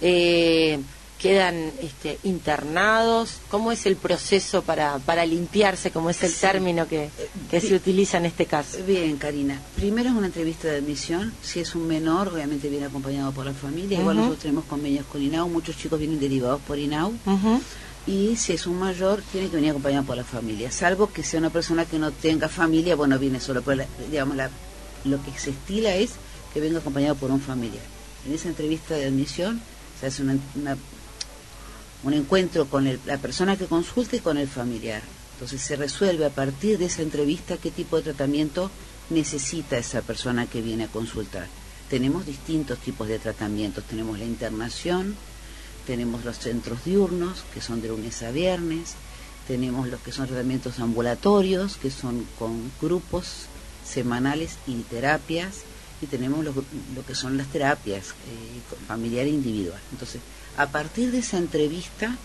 eh, 0.01 0.81
quedan 1.21 1.71
este, 1.83 2.19
internados? 2.23 3.41
¿Cómo 3.51 3.73
es 3.73 3.85
el 3.85 3.97
proceso 3.97 4.63
para, 4.63 4.99
para 4.99 5.27
limpiarse, 5.27 5.91
como 5.91 6.09
es 6.09 6.23
el 6.23 6.35
término 6.35 6.89
que, 6.89 7.11
que 7.51 7.61
se 7.61 7.75
utiliza 7.75 8.17
en 8.17 8.27
este 8.27 8.47
caso? 8.47 8.79
Bien, 8.87 9.17
Karina. 9.19 9.61
Primero 9.77 10.09
es 10.09 10.15
una 10.15 10.27
entrevista 10.27 10.69
de 10.69 10.79
admisión. 10.79 11.33
Si 11.43 11.61
es 11.61 11.75
un 11.75 11.87
menor, 11.87 12.29
obviamente 12.29 12.69
viene 12.71 12.87
acompañado 12.87 13.33
por 13.33 13.45
la 13.45 13.53
familia. 13.53 14.01
Igual 14.01 14.17
nosotros 14.17 14.41
tenemos 14.41 14.65
convenios 14.65 15.05
con 15.07 15.23
INAU. 15.23 15.49
Muchos 15.49 15.77
chicos 15.77 15.99
vienen 15.99 16.19
derivados 16.19 16.61
por 16.63 16.79
INAU. 16.79 17.13
Y 18.07 18.37
si 18.37 18.55
es 18.55 18.67
un 18.67 18.79
mayor, 18.79 19.23
tiene 19.31 19.49
que 19.51 19.57
venir 19.57 19.71
acompañado 19.71 20.07
por 20.07 20.17
la 20.17 20.25
familia. 20.25 20.71
Salvo 20.71 21.13
que 21.13 21.23
sea 21.23 21.39
una 21.39 21.51
persona 21.51 21.85
que 21.85 21.99
no 21.99 22.13
tenga 22.13 22.49
familia, 22.49 22.97
bueno, 22.97 23.19
viene 23.19 23.41
solo. 23.41 23.61
Pero, 23.61 23.85
digamos, 24.11 24.37
la, 24.37 24.49
lo 25.05 25.23
que 25.23 25.39
se 25.39 25.51
estila 25.51 25.95
es 25.95 26.13
que 26.55 26.61
venga 26.61 26.79
acompañado 26.79 27.15
por 27.15 27.31
un 27.31 27.43
familiar. 27.43 27.85
En 28.27 28.35
esa 28.35 28.49
entrevista 28.49 28.95
de 28.95 29.05
admisión 29.05 29.61
se 30.01 30.07
hace 30.07 30.23
una 30.23 30.77
un 32.03 32.15
encuentro 32.15 32.67
con 32.67 32.89
la 33.07 33.19
persona 33.19 33.57
que 33.57 33.67
consulte 33.67 34.17
y 34.17 34.21
con 34.21 34.39
el 34.39 34.49
familiar. 34.49 35.03
Entonces 35.35 35.63
se 35.63 35.77
resuelve 35.77 36.27
a 36.27 36.31
partir 36.31 36.79
de 36.79 36.87
esa 36.87 37.03
entrevista 37.03 37.57
qué 37.57 37.71
tipo 37.71 37.97
de 37.97 38.03
tratamiento 38.03 38.71
necesita 39.11 39.79
esa 39.79 40.03
persona 40.03 40.47
que 40.47 40.63
viene 40.63 40.85
a 40.85 40.89
consultar. 40.89 41.47
tenemos 41.91 42.25
distintos 42.25 42.79
tipos 42.79 43.09
de 43.09 43.19
tratamientos. 43.19 43.83
Tenemos 43.83 44.17
la 44.17 44.25
internación, 44.25 45.17
tenemos 45.87 46.25
los 46.25 46.39
centros 46.39 46.85
diurnos, 46.85 47.43
que 47.53 47.61
son 47.61 47.83
de 47.83 47.89
lunes 47.89 48.23
a 48.23 48.31
viernes, 48.31 48.95
tenemos 49.49 49.89
los 49.89 50.01
que 50.01 50.13
son 50.13 50.29
tratamientos 50.29 50.79
ambulatorios, 50.79 51.77
que 51.77 51.91
son 51.91 52.27
con 52.39 52.71
grupos 52.81 53.47
semanales 53.85 54.59
y 54.69 54.75
terapias, 54.83 55.63
y 56.01 56.07
tenemos 56.07 56.45
lo, 56.45 56.55
que 57.05 57.15
son 57.17 57.37
las 57.37 57.49
terapias 57.49 58.11
eh, 58.11 58.61
familiar 58.87 59.27
e 59.27 59.31
individual. 59.31 59.81
Entonces, 59.91 60.21
a 60.57 60.69
partir 60.69 61.13
de 61.13 61.19
esa 61.19 61.39
entrevista 61.39 62.17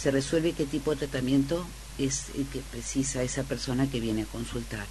se 0.00 0.10
resuelve 0.10 0.52
qué 0.52 0.64
tipo 0.64 0.92
de 0.92 1.06
tratamiento 1.06 1.66
es 1.98 2.26
el 2.36 2.46
que 2.46 2.60
precisa 2.60 3.22
esa 3.22 3.42
persona 3.42 3.90
que 3.90 4.00
viene 4.00 4.22
a 4.22 4.26
consultar. 4.26 4.86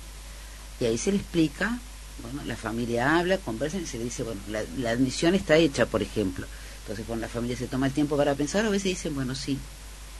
Y 0.80 0.86
ahí 0.86 0.98
se 0.98 1.12
le 1.12 1.18
explica, 1.18 1.80
bueno, 2.22 2.44
la 2.46 2.56
familia 2.56 3.18
habla, 3.18 3.38
conversa 3.38 3.78
y 3.78 3.86
se 3.86 3.98
le 3.98 4.06
dice, 4.06 4.24
bueno, 4.24 4.42
la, 4.50 4.92
admisión 4.92 5.36
está 5.36 5.58
hecha, 5.58 5.86
por 5.86 6.02
ejemplo. 6.02 6.46
Entonces, 6.82 7.06
cuando 7.08 7.26
la 7.26 7.32
familia 7.32 7.58
se 7.58 7.68
toma 7.68 7.88
el 7.88 7.94
tiempo 7.94 8.16
para 8.18 8.36
pensar, 8.36 8.66
a 8.66 8.70
veces 8.70 8.86
dicen, 8.86 9.16
bueno, 9.16 9.36
sí, 9.36 9.58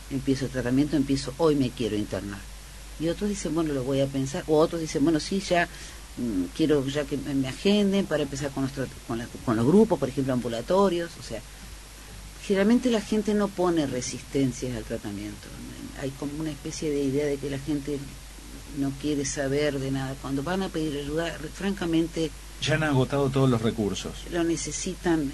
empiezo 0.10 0.46
el 0.46 0.52
tratamiento, 0.52 0.98
empiezo, 0.98 1.34
hoy 1.38 1.56
me 1.56 1.70
quiero 1.70 1.96
internar. 1.96 2.40
Y 3.00 3.08
otros 3.08 3.30
dicen, 3.30 3.56
bueno, 3.56 3.74
lo 3.74 3.84
voy 3.84 4.02
a 4.02 4.08
pensar. 4.08 4.44
O 4.48 4.58
otros 4.58 4.82
dicen, 4.82 5.04
bueno, 5.04 5.20
sí, 5.20 5.40
ya 5.40 5.70
mm, 6.18 6.46
quiero 6.56 6.86
ya 6.88 7.06
que 7.06 7.16
me 7.16 7.48
agenden 7.48 8.06
para 8.06 8.24
empezar 8.24 8.52
con, 8.52 8.70
con, 9.08 9.26
con 9.46 9.56
los 9.56 9.66
grupos, 9.66 9.98
por 9.98 10.10
ejemplo, 10.10 10.34
ambulatorios. 10.34 11.12
O 11.20 11.24
sea, 11.24 11.42
generalmente 12.50 12.90
la 12.90 13.00
gente 13.00 13.36
no 13.36 13.48
pone 13.48 13.86
resistencias 13.86 14.76
al 14.76 14.84
tratamiento. 14.84 15.48
Hay 16.02 16.10
como 16.10 16.32
una 16.40 16.50
especie 16.50 16.90
de 16.90 17.04
idea 17.04 17.28
de 17.28 17.38
que 17.38 17.48
la 17.48 17.60
gente 17.60 18.00
no 18.80 18.92
quiere 19.00 19.24
saber 19.24 19.78
de 19.78 19.92
nada. 19.92 20.16
Cuando 20.20 20.42
van 20.42 20.64
a 20.64 20.70
pedir 20.70 20.98
ayuda, 20.98 21.32
francamente... 21.54 22.32
Ya 22.60 22.74
han 22.74 22.82
agotado 22.82 23.30
todos 23.30 23.48
los 23.52 23.62
recursos. 23.62 24.14
Lo 24.32 24.44
necesitan. 24.44 25.32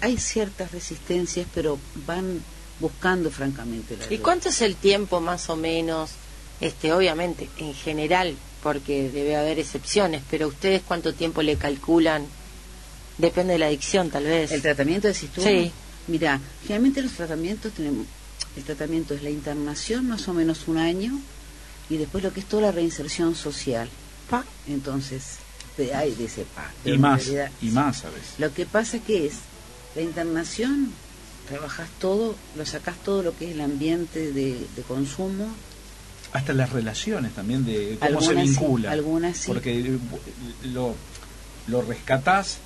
Hay 0.00 0.16
ciertas 0.16 0.72
resistencias, 0.72 1.46
pero 1.54 1.78
van 2.06 2.40
buscando 2.80 3.30
francamente 3.30 3.94
la 3.94 4.04
ayuda. 4.04 4.14
¿Y 4.14 4.18
cuánto 4.20 4.48
es 4.48 4.62
el 4.62 4.76
tiempo 4.76 5.20
más 5.20 5.50
o 5.50 5.56
menos, 5.56 6.12
este, 6.62 6.90
obviamente, 6.90 7.50
en 7.58 7.74
general, 7.74 8.34
porque 8.62 9.10
debe 9.10 9.36
haber 9.36 9.58
excepciones, 9.58 10.22
pero 10.30 10.48
ustedes 10.48 10.80
cuánto 10.88 11.12
tiempo 11.12 11.42
le 11.42 11.56
calculan? 11.56 12.24
Depende 13.18 13.52
de 13.52 13.58
la 13.58 13.66
adicción, 13.66 14.08
tal 14.08 14.24
vez. 14.24 14.52
¿El 14.52 14.62
tratamiento 14.62 15.06
de 15.06 15.12
sistema? 15.12 15.46
Sí. 15.46 15.70
Mira, 16.08 16.40
generalmente 16.62 17.02
los 17.02 17.12
tratamientos 17.12 17.72
tenemos, 17.72 18.06
el 18.56 18.64
tratamiento 18.64 19.14
es 19.14 19.22
la 19.22 19.30
internación 19.30 20.08
más 20.08 20.28
o 20.28 20.34
menos 20.34 20.68
un 20.68 20.78
año 20.78 21.18
y 21.90 21.96
después 21.96 22.22
lo 22.22 22.32
que 22.32 22.40
es 22.40 22.46
toda 22.46 22.62
la 22.62 22.72
reinserción 22.72 23.34
social. 23.34 23.88
Pa. 24.30 24.44
Entonces, 24.66 25.38
hay 25.94 26.14
de 26.14 26.24
ese 26.24 26.44
pa. 26.44 26.70
Y 26.84 26.98
más, 26.98 27.28
y 27.60 27.66
más 27.66 28.04
a 28.04 28.10
veces. 28.10 28.34
Lo 28.38 28.52
que 28.52 28.66
pasa 28.66 28.98
que 28.98 29.26
es, 29.26 29.34
la 29.94 30.02
internación, 30.02 30.92
trabajas 31.48 31.88
todo, 32.00 32.36
lo 32.56 32.66
sacas 32.66 32.96
todo 33.04 33.22
lo 33.22 33.36
que 33.36 33.46
es 33.46 33.52
el 33.52 33.60
ambiente 33.60 34.32
de, 34.32 34.66
consumo. 34.88 35.48
Hasta 36.32 36.52
las 36.52 36.70
relaciones 36.70 37.32
también, 37.32 37.64
de 37.64 37.98
cómo 38.00 38.20
se 38.20 38.34
vincula. 38.34 38.90
algunas 38.90 39.36
sí. 39.36 39.46
Porque 39.46 39.98
lo, 40.64 40.94
lo 41.68 41.82
rescatás 41.82 42.58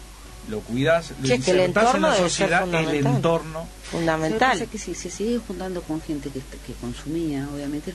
lo 0.48 0.60
cuidas, 0.60 1.12
lo 1.20 1.34
insertas 1.34 1.48
el 1.48 1.60
entorno 1.60 1.96
en 1.96 2.02
la 2.02 2.16
sociedad, 2.16 2.74
el 2.74 3.06
entorno. 3.06 3.66
Fundamental. 3.90 4.68
que 4.68 4.78
si 4.78 4.94
se 4.94 5.10
sigue 5.10 5.38
juntando 5.38 5.82
con 5.82 6.00
gente 6.00 6.30
que, 6.30 6.40
que 6.40 6.72
consumía, 6.80 7.48
obviamente 7.52 7.92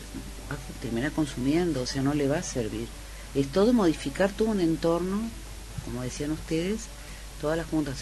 va 0.51 0.55
a 0.55 0.81
terminar 0.81 1.11
consumiendo, 1.11 1.81
o 1.81 1.85
sea, 1.85 2.01
no 2.01 2.13
le 2.13 2.27
va 2.27 2.37
a 2.37 2.43
servir. 2.43 2.87
Es 3.33 3.47
todo 3.47 3.73
modificar 3.73 4.31
todo 4.31 4.49
un 4.49 4.61
entorno, 4.61 5.21
como 5.83 6.01
decían 6.01 6.31
ustedes, 6.31 6.85
todas 7.41 7.57
las 7.57 7.67
juntas. 7.67 7.97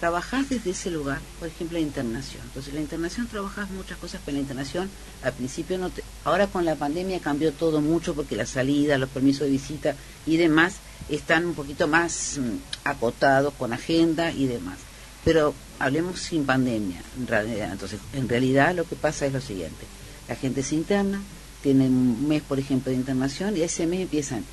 Trabajás 0.00 0.48
desde 0.48 0.70
ese 0.70 0.90
lugar, 0.90 1.20
por 1.38 1.48
ejemplo, 1.48 1.76
la 1.76 1.82
internación. 1.82 2.42
Entonces, 2.44 2.72
la 2.72 2.80
internación 2.80 3.26
trabajas 3.26 3.68
muchas 3.70 3.98
cosas, 3.98 4.20
pero 4.24 4.36
la 4.36 4.42
internación 4.42 4.88
al 5.22 5.32
principio 5.32 5.76
no 5.76 5.90
te... 5.90 6.02
Ahora 6.28 6.46
con 6.46 6.66
la 6.66 6.74
pandemia 6.74 7.20
cambió 7.20 7.54
todo 7.54 7.80
mucho 7.80 8.14
porque 8.14 8.36
la 8.36 8.44
salida, 8.44 8.98
los 8.98 9.08
permisos 9.08 9.46
de 9.46 9.50
visita 9.52 9.94
y 10.26 10.36
demás 10.36 10.74
están 11.08 11.46
un 11.46 11.54
poquito 11.54 11.88
más 11.88 12.36
mm, 12.36 12.84
acotados 12.84 13.54
con 13.54 13.72
agenda 13.72 14.30
y 14.30 14.46
demás. 14.46 14.76
Pero 15.24 15.54
hablemos 15.78 16.20
sin 16.20 16.44
pandemia, 16.44 17.00
en 17.18 17.26
realidad. 17.26 17.72
Entonces, 17.72 17.98
en 18.12 18.28
realidad 18.28 18.74
lo 18.74 18.84
que 18.84 18.94
pasa 18.94 19.24
es 19.24 19.32
lo 19.32 19.40
siguiente. 19.40 19.86
La 20.28 20.36
gente 20.36 20.62
se 20.62 20.74
interna, 20.74 21.18
tiene 21.62 21.86
un 21.86 22.28
mes, 22.28 22.42
por 22.42 22.58
ejemplo, 22.58 22.90
de 22.90 22.98
internación 22.98 23.56
y 23.56 23.62
ese 23.62 23.86
mes 23.86 24.02
empiezan 24.02 24.44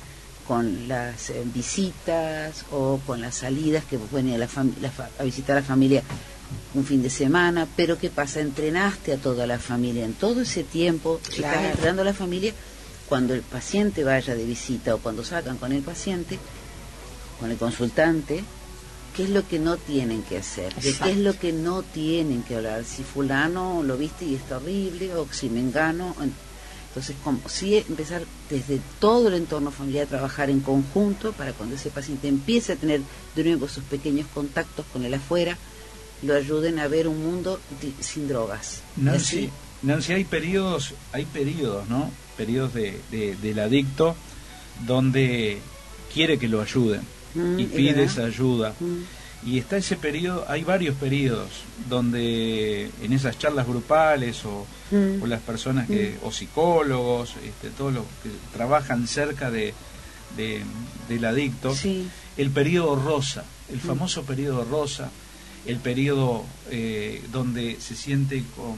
con 0.48 0.88
las 0.88 1.28
eh, 1.28 1.42
visitas 1.44 2.64
o 2.72 3.00
con 3.06 3.20
las 3.20 3.34
salidas 3.34 3.84
que 3.84 3.98
pueden 3.98 4.30
ir 4.30 4.36
a, 4.36 4.38
la 4.38 4.48
a 5.18 5.22
visitar 5.24 5.58
a 5.58 5.60
la 5.60 5.66
familia 5.66 6.02
un 6.74 6.84
fin 6.84 7.02
de 7.02 7.10
semana, 7.10 7.66
pero 7.76 7.98
¿qué 7.98 8.10
pasa? 8.10 8.40
Entrenaste 8.40 9.12
a 9.12 9.16
toda 9.16 9.46
la 9.46 9.58
familia 9.58 10.04
en 10.04 10.14
todo 10.14 10.42
ese 10.42 10.64
tiempo, 10.64 11.20
estás 11.28 11.64
entrenando 11.64 12.02
a 12.02 12.06
la 12.06 12.14
familia 12.14 12.52
cuando 13.08 13.34
el 13.34 13.42
paciente 13.42 14.04
vaya 14.04 14.34
de 14.34 14.44
visita 14.44 14.94
o 14.94 14.98
cuando 14.98 15.24
salgan 15.24 15.58
con 15.58 15.72
el 15.72 15.82
paciente, 15.82 16.38
con 17.40 17.50
el 17.50 17.56
consultante, 17.56 18.44
qué 19.16 19.24
es 19.24 19.30
lo 19.30 19.46
que 19.48 19.58
no 19.58 19.76
tienen 19.76 20.22
que 20.22 20.38
hacer, 20.38 20.74
de 20.74 20.92
qué 20.92 21.10
es 21.12 21.18
lo 21.18 21.38
que 21.38 21.52
no 21.52 21.82
tienen 21.82 22.42
que 22.42 22.56
hablar, 22.56 22.84
si 22.84 23.02
fulano 23.02 23.82
lo 23.82 23.96
viste 23.96 24.24
y 24.24 24.34
está 24.34 24.58
horrible, 24.58 25.14
o 25.14 25.26
si 25.32 25.48
me 25.48 25.60
engano. 25.60 26.14
Entonces, 26.88 27.16
como 27.22 27.40
sí 27.48 27.76
empezar 27.76 28.22
desde 28.50 28.80
todo 28.98 29.28
el 29.28 29.34
entorno 29.34 29.70
familiar 29.70 30.06
a 30.06 30.08
trabajar 30.08 30.50
en 30.50 30.60
conjunto 30.60 31.32
para 31.32 31.52
cuando 31.52 31.76
ese 31.76 31.90
paciente 31.90 32.28
empiece 32.28 32.72
a 32.72 32.76
tener 32.76 33.00
de 33.34 33.44
nuevo 33.44 33.68
sus 33.68 33.84
pequeños 33.84 34.26
contactos 34.32 34.84
con 34.92 35.04
el 35.04 35.14
afuera, 35.14 35.56
lo 36.22 36.34
ayuden 36.34 36.78
a 36.78 36.88
ver 36.88 37.08
un 37.08 37.22
mundo 37.22 37.60
sin 38.00 38.28
drogas. 38.28 38.82
Nancy, 38.96 39.50
Nancy, 39.82 40.12
hay 40.12 40.24
periodos, 40.24 40.94
hay 41.12 41.24
periodos, 41.26 41.88
¿no? 41.88 42.10
periodos 42.36 42.74
de, 42.74 43.00
del 43.10 43.58
adicto 43.58 44.14
donde 44.86 45.58
quiere 46.12 46.38
que 46.38 46.48
lo 46.48 46.60
ayuden 46.60 47.00
mm, 47.34 47.58
y 47.58 47.64
pide 47.64 48.04
esa 48.04 48.24
ayuda. 48.24 48.74
Mm. 48.78 49.48
Y 49.48 49.58
está 49.58 49.76
ese 49.76 49.96
periodo, 49.96 50.44
hay 50.48 50.64
varios 50.64 50.96
periodos 50.96 51.50
donde 51.88 52.90
en 53.02 53.12
esas 53.12 53.38
charlas 53.38 53.66
grupales 53.66 54.44
o, 54.44 54.66
mm. 54.90 55.24
las 55.24 55.40
personas 55.40 55.86
que, 55.86 56.16
o 56.22 56.32
psicólogos, 56.32 57.34
este, 57.44 57.70
todos 57.70 57.92
los 57.92 58.04
que 58.22 58.30
trabajan 58.52 59.06
cerca 59.06 59.50
de, 59.50 59.72
del 60.36 61.24
adicto, 61.24 61.74
el 62.36 62.50
periodo 62.50 62.96
rosa, 62.96 63.44
el 63.72 63.80
famoso 63.80 64.24
periodo 64.24 64.64
rosa, 64.64 65.10
el 65.66 65.78
periodo 65.78 66.44
eh, 66.70 67.22
donde 67.32 67.78
se 67.80 67.94
siente 67.96 68.42
con, 68.56 68.76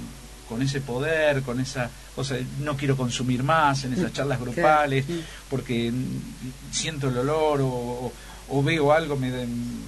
con 0.49 0.63
ese 0.63 0.81
poder, 0.81 1.43
con 1.43 1.61
esa 1.61 1.91
cosa, 2.15 2.37
no 2.61 2.77
quiero 2.77 2.97
consumir 2.97 3.43
más 3.43 3.85
en 3.85 3.93
esas 3.93 4.13
charlas 4.13 4.41
grupales 4.41 5.05
porque 5.49 5.93
siento 6.71 7.09
el 7.09 7.19
olor 7.19 7.61
o, 7.63 8.63
veo 8.63 8.93
algo, 8.93 9.17
me, 9.17 9.31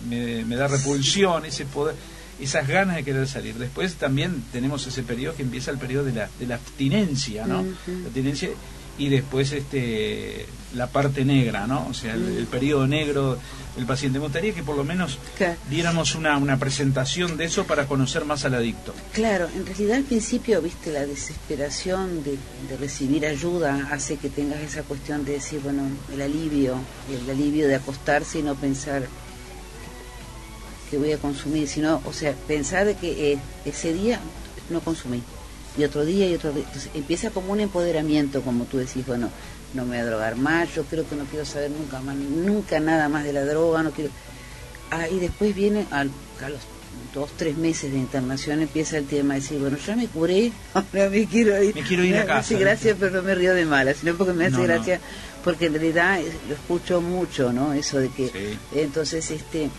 me, 0.08 0.44
me, 0.44 0.56
da 0.56 0.68
repulsión, 0.68 1.46
ese 1.46 1.64
poder, 1.64 1.96
esas 2.38 2.68
ganas 2.68 2.96
de 2.96 3.04
querer 3.04 3.26
salir. 3.26 3.54
Después 3.56 3.94
también 3.94 4.44
tenemos 4.52 4.86
ese 4.86 5.02
periodo 5.02 5.34
que 5.34 5.42
empieza 5.42 5.70
el 5.70 5.78
periodo 5.78 6.04
de 6.04 6.12
la, 6.12 6.28
de 6.38 6.46
la 6.46 6.56
abstinencia, 6.56 7.46
¿no? 7.46 7.62
La 7.86 8.04
abstinencia 8.04 8.50
y 8.98 9.08
después 9.08 9.52
este 9.52 10.46
la 10.74 10.86
parte 10.86 11.24
negra, 11.24 11.66
¿no? 11.66 11.86
O 11.88 11.94
sea, 11.94 12.14
el, 12.14 12.46
periodo 12.46 12.86
negro 12.86 13.38
del 13.76 13.86
paciente. 13.86 14.18
Me 14.18 14.24
gustaría 14.24 14.54
que 14.54 14.62
por 14.62 14.76
lo 14.76 14.84
menos 14.84 15.18
diéramos 15.68 16.14
una, 16.14 16.36
una 16.36 16.58
presentación 16.58 17.36
de 17.36 17.46
eso 17.46 17.64
para 17.64 17.86
conocer 17.86 18.24
más 18.24 18.44
al 18.44 18.54
adicto. 18.54 18.94
Claro, 19.12 19.48
en 19.54 19.66
realidad 19.66 19.96
al 19.96 20.04
principio, 20.04 20.62
viste, 20.62 20.92
la 20.92 21.06
desesperación 21.06 22.22
de, 22.22 22.38
de 22.68 22.76
recibir 22.78 23.26
ayuda 23.26 23.88
hace 23.90 24.16
que 24.16 24.28
tengas 24.28 24.60
esa 24.60 24.82
cuestión 24.82 25.24
de 25.24 25.32
decir, 25.32 25.60
bueno, 25.60 25.82
el 26.12 26.22
alivio, 26.22 26.76
el 27.10 27.28
alivio 27.28 27.66
de 27.66 27.74
acostarse 27.74 28.38
y 28.38 28.42
no 28.42 28.54
pensar 28.54 29.06
que 30.88 30.98
voy 30.98 31.12
a 31.12 31.18
consumir, 31.18 31.68
sino, 31.68 32.02
o 32.04 32.12
sea, 32.12 32.34
pensar 32.48 32.84
de 32.84 32.96
que 32.96 33.32
eh, 33.32 33.38
ese 33.64 33.92
día 33.92 34.20
no 34.70 34.80
consumí 34.80 35.22
y 35.76 35.84
otro 35.84 36.04
día 36.04 36.28
y 36.28 36.34
otro 36.34 36.52
día. 36.52 36.64
Entonces 36.66 36.90
empieza 36.94 37.30
como 37.30 37.52
un 37.52 37.60
empoderamiento, 37.60 38.42
como 38.42 38.64
tú 38.64 38.78
decís, 38.78 39.06
bueno, 39.06 39.30
no 39.74 39.84
me 39.84 39.90
voy 39.90 39.98
a 39.98 40.04
drogar 40.04 40.36
más, 40.36 40.74
yo 40.74 40.84
creo 40.84 41.08
que 41.08 41.16
no 41.16 41.24
quiero 41.24 41.44
saber 41.44 41.70
nunca 41.70 42.00
más, 42.00 42.16
nunca 42.16 42.80
nada 42.80 43.08
más 43.08 43.24
de 43.24 43.32
la 43.32 43.44
droga, 43.44 43.82
no 43.82 43.90
quiero... 43.90 44.10
Ah, 44.90 45.08
y 45.08 45.20
después 45.20 45.54
viene 45.54 45.86
al, 45.92 46.10
a 46.44 46.48
los 46.48 46.60
dos, 47.14 47.30
tres 47.36 47.56
meses 47.56 47.92
de 47.92 47.98
internación 47.98 48.60
empieza 48.60 48.98
el 48.98 49.06
tema 49.06 49.34
de 49.34 49.40
decir, 49.40 49.58
bueno, 49.60 49.76
ya 49.78 49.94
me 49.94 50.08
curé, 50.08 50.52
ahora 50.74 51.08
me 51.08 51.26
quiero 51.26 51.62
ir. 51.62 51.74
Me 51.74 51.82
quiero 51.82 52.04
ir 52.04 52.16
a 52.16 52.26
casa. 52.26 52.34
Me 52.34 52.40
hace 52.40 52.58
gracia, 52.58 52.96
pero 52.98 53.12
no 53.12 53.22
me 53.22 53.34
río 53.34 53.54
de 53.54 53.64
mala, 53.64 53.94
sino 53.94 54.14
porque 54.14 54.32
me 54.32 54.46
hace 54.46 54.62
gracia, 54.62 55.00
porque 55.44 55.66
en 55.66 55.74
realidad 55.74 56.20
lo 56.48 56.54
escucho 56.54 57.00
mucho, 57.00 57.52
¿no? 57.52 57.72
Eso 57.72 57.98
de 57.98 58.08
que... 58.08 58.56
Entonces, 58.74 59.30
este 59.30 59.70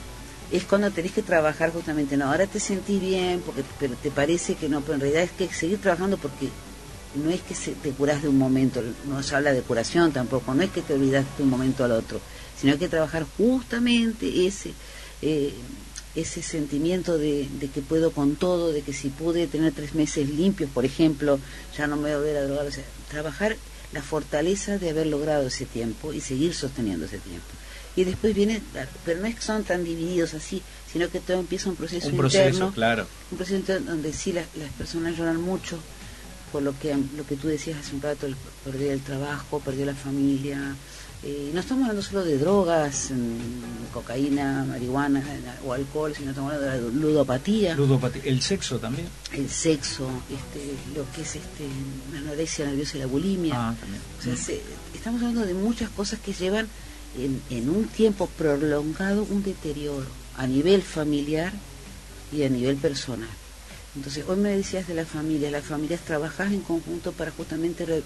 es 0.52 0.66
cuando 0.66 0.92
tenés 0.92 1.14
que 1.14 1.22
trabajar 1.22 1.72
justamente, 1.72 2.18
no, 2.18 2.26
ahora 2.26 2.46
te 2.48 2.60
sentís 2.60 3.00
bien, 3.00 3.42
porque 3.42 3.64
pero 3.80 3.96
te 3.96 4.12
parece 4.12 4.56
que 4.56 4.68
no, 4.70 4.82
pero 4.82 4.96
en 4.96 5.02
realidad 5.02 5.24
es 5.24 5.32
que 5.32 5.48
seguir 5.48 5.80
trabajando 5.80 6.18
porque 6.18 6.50
no 7.16 7.30
es 7.30 7.42
que 7.42 7.56
se, 7.56 7.72
te 7.72 7.92
curás 7.92 8.22
de 8.22 8.30
un 8.30 8.38
momento, 8.38 8.82
no 9.06 9.24
se 9.24 9.36
habla 9.36 9.54
de 9.54 9.62
curación 9.62 10.12
tampoco, 10.12 10.54
no 10.54 10.64
es 10.64 10.72
que 10.72 10.82
te 10.82 10.94
olvidas 10.94 11.26
de 11.38 11.44
un 11.44 11.50
momento 11.50 11.84
al 11.84 11.92
otro, 11.92 12.20
sino 12.56 12.74
hay 12.74 12.80
que 12.80 12.90
trabajar 12.90 13.26
justamente 13.38 14.46
ese, 14.46 14.74
eh, 15.22 15.54
ese 16.16 16.42
sentimiento 16.42 17.18
de, 17.18 17.48
de, 17.60 17.70
que 17.70 17.82
puedo 17.82 18.12
con 18.12 18.36
todo, 18.36 18.72
de 18.72 18.82
que 18.82 18.94
si 18.94 19.10
pude 19.10 19.48
tener 19.48 19.74
tres 19.74 19.96
meses 19.96 20.30
limpios, 20.30 20.70
por 20.70 20.86
ejemplo, 20.86 21.40
ya 21.78 21.88
no 21.88 21.96
me 21.96 22.04
voy 22.04 22.12
a 22.12 22.18
ver 22.18 22.38
a 22.38 22.44
drogar. 22.44 22.68
O 22.68 22.72
sea, 22.72 22.84
trabajar 23.10 23.56
la 23.94 24.02
fortaleza 24.02 24.78
de 24.78 24.90
haber 24.90 25.08
logrado 25.08 25.48
ese 25.48 25.66
tiempo 25.66 26.14
y 26.14 26.22
seguir 26.22 26.54
sosteniendo 26.54 27.06
ese 27.06 27.20
tiempo. 27.20 27.48
Y 27.96 28.06
después 28.06 28.34
viene, 28.34 28.62
pero 29.04 29.20
no 29.20 29.28
es 29.28 29.36
que 29.36 29.42
son 29.42 29.64
tan 29.64 29.84
divididos 29.84 30.34
así, 30.34 30.62
sino 30.92 31.10
que 31.10 31.20
todo 31.20 31.40
empieza 31.40 31.70
un 31.70 31.76
proceso, 31.76 32.08
un 32.08 32.18
proceso 32.18 32.44
interno, 32.46 32.72
claro. 32.72 33.08
un 33.32 33.38
proceso 33.38 33.58
interno 33.58 33.92
donde 33.92 34.14
sí 34.14 34.32
las, 34.32 34.46
las 34.56 34.72
personas 34.72 35.18
lloran 35.18 35.42
mucho 35.42 35.78
por 36.52 36.62
lo 36.62 36.78
que 36.78 36.96
lo 37.16 37.26
que 37.26 37.36
tú 37.36 37.48
decías 37.48 37.80
hace 37.80 37.96
un 37.96 38.02
rato, 38.02 38.26
el, 38.26 38.36
perdió 38.64 38.92
el 38.92 39.02
trabajo, 39.02 39.60
perdió 39.60 39.86
la 39.86 39.96
familia. 39.96 40.76
Eh, 41.24 41.52
no 41.54 41.60
estamos 41.60 41.84
hablando 41.84 42.02
solo 42.02 42.24
de 42.24 42.38
drogas, 42.40 43.12
cocaína, 43.94 44.64
marihuana 44.64 45.24
o 45.64 45.74
alcohol, 45.74 46.16
sino 46.16 46.32
estamos 46.32 46.54
hablando 46.54 46.72
de 46.72 46.82
la 46.82 47.00
ludopatía. 47.00 47.76
ludopatía. 47.76 48.24
El 48.26 48.42
sexo 48.42 48.80
también. 48.80 49.08
El 49.32 49.50
sexo, 49.50 50.10
este, 50.32 50.74
lo 50.96 51.06
que 51.14 51.22
es 51.22 51.36
este, 51.36 51.68
la 52.12 52.20
anorexia 52.20 52.66
nerviosa 52.66 52.98
y 52.98 53.02
la 53.02 53.06
bulimia. 53.06 53.54
Ah, 53.56 53.76
también. 53.80 54.02
O 54.20 54.24
sea, 54.24 54.36
se, 54.36 54.62
estamos 54.96 55.22
hablando 55.22 55.46
de 55.46 55.54
muchas 55.54 55.90
cosas 55.92 56.20
que 56.20 56.34
llevan 56.34 56.68
en, 57.16 57.40
en 57.52 57.70
un 57.70 57.88
tiempo 57.88 58.28
prolongado 58.38 59.24
un 59.30 59.44
deterioro 59.44 60.08
a 60.38 60.48
nivel 60.48 60.82
familiar 60.82 61.54
y 62.32 62.44
a 62.44 62.50
nivel 62.50 62.78
personal. 62.78 63.30
Entonces, 63.96 64.26
hoy 64.28 64.38
me 64.38 64.56
decías 64.56 64.88
de 64.88 64.96
las 64.96 65.08
familias, 65.08 65.52
las 65.52 65.66
familias 65.66 66.02
trabajan 66.02 66.54
en 66.54 66.62
conjunto 66.62 67.12
para 67.12 67.30
justamente 67.32 67.86
re, 67.86 68.04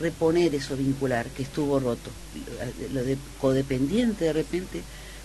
reponer 0.00 0.54
eso 0.54 0.76
vincular 0.76 1.26
que 1.28 1.44
estuvo 1.44 1.78
roto, 1.78 2.10
lo 2.92 3.04
de 3.04 3.16
codependiente 3.40 4.26
de 4.26 4.32
repente, 4.32 4.82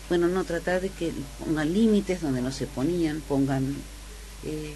bueno, 0.09 0.27
no 0.27 0.43
tratar 0.43 0.81
de 0.81 0.89
que 0.89 1.11
pongan 1.43 1.73
límites 1.73 2.21
donde 2.21 2.41
no 2.41 2.51
se 2.51 2.67
ponían, 2.67 3.21
pongan 3.21 3.75
eh, 4.43 4.73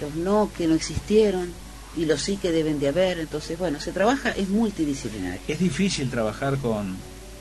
los 0.00 0.14
no 0.14 0.50
que 0.56 0.66
no 0.66 0.74
existieron 0.74 1.52
y 1.96 2.04
los 2.04 2.22
sí 2.22 2.36
que 2.36 2.52
deben 2.52 2.78
de 2.78 2.88
haber, 2.88 3.18
entonces, 3.18 3.58
bueno, 3.58 3.80
se 3.80 3.92
trabaja, 3.92 4.30
es 4.30 4.48
multidisciplinario. 4.48 5.40
Es 5.48 5.58
difícil 5.58 6.08
trabajar 6.08 6.58
con, 6.58 6.96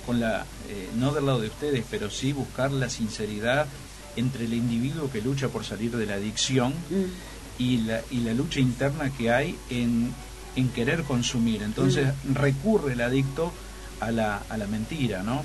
con 0.06 0.20
la, 0.20 0.46
eh, 0.70 0.90
no 0.98 1.14
del 1.14 1.26
lado 1.28 1.42
de 1.42 1.50
ustedes, 1.50 1.86
pero 1.90 2.10
sí 2.10 2.34
buscar 2.34 2.72
la 2.72 2.90
sinceridad 2.90 3.68
entre 4.16 4.46
el 4.46 4.54
individuo 4.54 5.12
que 5.12 5.22
lucha 5.22 5.50
por 5.50 5.66
salir 5.66 5.96
de 5.96 6.06
la 6.06 6.16
adicción 6.16 6.74
mm. 6.90 7.62
y, 7.62 7.78
la, 7.78 8.02
y 8.10 8.22
la 8.22 8.34
lucha 8.34 8.60
interna 8.60 9.12
que 9.16 9.32
hay 9.32 9.56
en, 9.70 10.14
en 10.56 10.70
querer 10.70 11.04
consumir. 11.04 11.64
Entonces 11.64 12.08
mm. 12.24 12.36
recurre 12.36 12.94
el 12.94 13.02
adicto 13.02 13.52
a 14.00 14.12
la, 14.12 14.42
a 14.50 14.58
la 14.58 14.68
mentira, 14.68 15.24
¿no? 15.24 15.44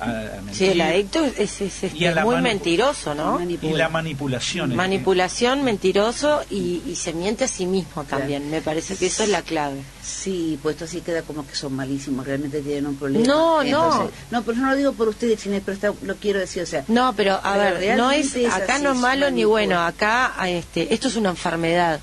A, 0.00 0.04
a 0.04 0.52
sí, 0.52 0.66
el 0.66 0.80
adicto 0.80 1.24
es, 1.24 1.60
es, 1.60 1.84
es 1.84 2.22
muy 2.22 2.40
mentiroso, 2.40 3.14
¿no? 3.14 3.40
Y 3.42 3.72
la 3.72 3.88
manipulación. 3.88 4.74
Manipulación, 4.76 5.64
mentiroso 5.64 6.42
y, 6.50 6.82
y, 6.86 6.94
se 6.94 7.12
miente 7.12 7.44
a 7.44 7.48
sí 7.48 7.66
mismo 7.66 8.04
también. 8.04 8.42
Claro. 8.42 8.56
Me 8.56 8.60
parece 8.62 8.96
que 8.96 9.06
eso 9.06 9.24
es 9.24 9.30
la 9.30 9.42
clave. 9.42 9.82
Sí, 10.02 10.58
pues 10.62 10.74
esto 10.74 10.84
así 10.84 11.00
queda 11.00 11.22
como 11.22 11.46
que 11.46 11.56
son 11.56 11.74
malísimos, 11.74 12.26
realmente 12.26 12.60
tienen 12.60 12.86
un 12.86 12.96
problema. 12.96 13.26
No, 13.26 13.62
Entonces, 13.62 14.12
no. 14.30 14.38
No, 14.38 14.44
pero 14.44 14.58
no 14.58 14.70
lo 14.70 14.76
digo 14.76 14.92
por 14.92 15.08
ustedes, 15.08 15.42
Chinés, 15.42 15.62
pero 15.64 15.74
está, 15.74 15.92
lo 16.02 16.16
quiero 16.16 16.38
decir, 16.38 16.62
o 16.62 16.66
sea. 16.66 16.84
No, 16.88 17.14
pero 17.16 17.34
a 17.42 17.54
pero 17.54 17.80
ver, 17.80 17.96
no 17.96 18.10
es, 18.12 18.36
es 18.36 18.52
acá 18.52 18.76
así, 18.76 18.84
no 18.84 18.92
es 18.92 18.98
malo 18.98 19.30
ni 19.30 19.44
bueno, 19.44 19.80
acá 19.80 20.34
este, 20.46 20.92
esto 20.92 21.08
es 21.08 21.16
una 21.16 21.30
enfermedad. 21.30 22.00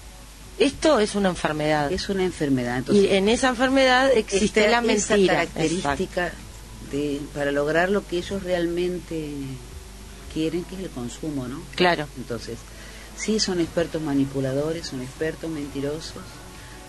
Esto 0.61 0.99
es 0.99 1.15
una 1.15 1.29
enfermedad. 1.29 1.91
Es 1.91 2.07
una 2.09 2.23
enfermedad. 2.23 2.77
Entonces, 2.77 3.03
y 3.05 3.07
en 3.15 3.27
esa 3.29 3.49
enfermedad 3.49 4.11
existe 4.15 4.61
esta- 4.65 4.81
la 4.81 4.93
esa 4.93 5.15
mentira. 5.15 5.33
Exacto. 5.43 5.53
característica 5.59 6.31
de, 6.91 7.21
para 7.33 7.51
lograr 7.51 7.89
lo 7.89 8.05
que 8.05 8.17
ellos 8.19 8.43
realmente 8.43 9.31
quieren, 10.33 10.63
que 10.63 10.75
es 10.75 10.81
el 10.81 10.89
consumo, 10.89 11.47
¿no? 11.47 11.61
Claro. 11.75 12.07
Entonces, 12.17 12.57
sí 13.17 13.39
son 13.39 13.59
expertos 13.59 14.01
manipuladores, 14.01 14.87
son 14.87 15.01
expertos 15.01 15.49
mentirosos. 15.49 16.23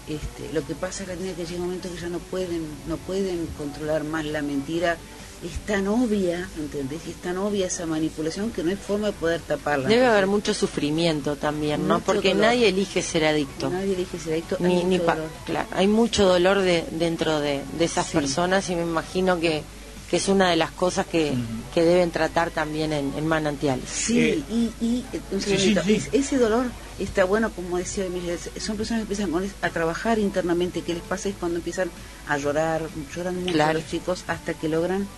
Este, 0.09 0.53
lo 0.53 0.67
que 0.67 0.75
pasa 0.75 1.05
es 1.05 1.09
que 1.11 1.17
llega 1.47 1.61
un 1.61 1.67
momento 1.67 1.89
que 1.93 2.01
ya 2.01 2.09
no 2.09 2.19
pueden, 2.19 2.67
no 2.89 2.97
pueden 2.99 3.47
controlar 3.59 4.05
más 4.05 4.25
la 4.25 4.43
mentira. 4.43 4.97
Es 5.45 5.59
tan 5.67 5.89
obvia, 5.89 6.49
¿entendés? 6.57 7.01
Y 7.07 7.11
es 7.11 7.17
tan 7.17 7.37
obvia 7.37 7.67
esa 7.67 7.85
manipulación 7.85 8.53
que 8.53 8.63
no 8.63 8.71
hay 8.71 8.77
forma 8.77 9.09
de 9.09 9.13
poder 9.15 9.41
taparla. 9.41 9.89
Debe 9.89 10.07
haber 10.07 10.29
mucho 10.29 10.55
sufrimiento 10.55 11.35
también, 11.35 11.89
¿no? 11.89 11.95
Mucho 11.95 12.07
Porque 12.07 12.29
dolor. 12.29 12.47
nadie 12.47 12.69
elige 12.69 13.03
ser 13.03 13.25
adicto. 13.25 13.69
Nadie 13.69 13.95
elige 13.95 14.19
ser 14.21 14.35
adicto. 14.35 14.57
hay 14.61 14.67
Ni, 14.67 14.75
mucho 14.77 14.87
ni 14.89 14.99
pa- 15.01 15.15
dolor. 15.17 15.31
claro, 15.45 15.69
hay 15.73 15.89
mucho 15.89 16.27
dolor 16.29 16.61
de, 16.61 16.85
dentro 16.93 17.41
de, 17.41 17.61
de 17.77 17.85
esas 17.85 18.07
Sí. 18.07 18.13
personas 18.19 18.71
y 18.71 18.77
me 18.77 18.83
imagino 18.83 19.41
que, 19.41 19.65
que 20.09 20.19
es 20.19 20.29
una 20.29 20.49
de 20.51 20.57
las 20.57 20.71
cosas 20.71 21.07
que, 21.07 21.33
que 21.75 21.83
deben 21.83 22.13
tratar 22.13 22.51
también 22.53 22.93
en, 22.93 23.13
en 23.17 23.27
manantiales. 23.27 23.89
Sí, 23.91 24.21
Eh, 24.21 24.43
y, 24.49 24.71
y 24.81 25.05
un 25.33 25.41
sí, 25.41 25.57
segundito, 25.57 25.83
sí, 25.83 25.89
sí. 26.01 26.09
es- 26.13 26.27
ese 26.27 26.39
dolor 26.39 26.67
está 27.01 27.25
bueno, 27.25 27.51
como 27.51 27.79
decía 27.79 28.05
Emilia, 28.05 28.35
es- 28.35 28.63
son 28.63 28.77
personas 28.77 29.05
que 29.07 29.13
empiezan 29.15 29.53
a 29.61 29.71
trabajar 29.71 30.21
internamente. 30.21 30.83
¿Qué 30.83 30.95
les 30.95 31.03
pasa? 31.03 31.31
Es 31.31 31.35
cuando 31.35 31.57
empiezan 31.59 31.91
a 32.29 32.39
llorar, 32.39 32.83
lloran 33.17 33.41
mucho 33.41 33.55
Claro. 33.55 33.81
los 33.81 33.89
chicos 33.91 34.23
hasta 34.29 34.55
que 34.55 34.69
logran 34.69 35.09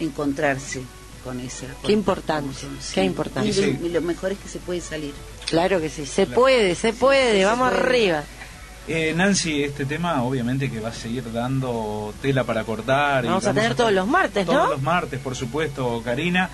encontrarse 0.00 0.82
con 1.24 1.38
esa. 1.40 1.66
con- 1.66 1.82
Qué 1.86 1.92
importante, 1.92 2.56
con- 2.60 2.78
qué 2.94 3.04
importante. 3.04 3.48
Y, 3.50 3.52
Sí. 3.52 3.78
lo- 3.80 3.86
y 3.86 3.90
lo 3.90 4.00
mejor 4.00 4.32
es 4.32 4.38
que 4.38 4.48
se 4.48 4.58
puede 4.58 4.80
salir. 4.80 5.12
Claro 5.48 5.80
que 5.80 5.90
sí, 5.90 6.06
se 6.06 6.24
Claro. 6.26 6.40
puede, 6.40 6.74
se 6.74 6.92
puede, 6.92 7.38
se 7.40 7.44
vamos 7.44 7.70
puede. 7.70 7.82
arriba. 7.82 8.24
Eh, 8.88 9.12
Nancy, 9.14 9.62
este 9.62 9.84
tema 9.84 10.22
obviamente 10.22 10.70
que 10.70 10.80
va 10.80 10.88
a 10.88 10.92
seguir 10.94 11.30
dando 11.32 12.12
tela 12.22 12.44
para 12.44 12.64
cortar. 12.64 13.24
y 13.24 13.28
Vamos 13.28 13.46
a 13.46 13.52
tener 13.52 13.74
todos 13.74 13.92
los 13.92 14.06
martes, 14.06 14.46
Todos 14.46 14.58
¿no? 14.64 14.70
los 14.70 14.82
martes, 14.82 15.20
por 15.20 15.36
supuesto, 15.36 16.00
Karina. 16.04 16.48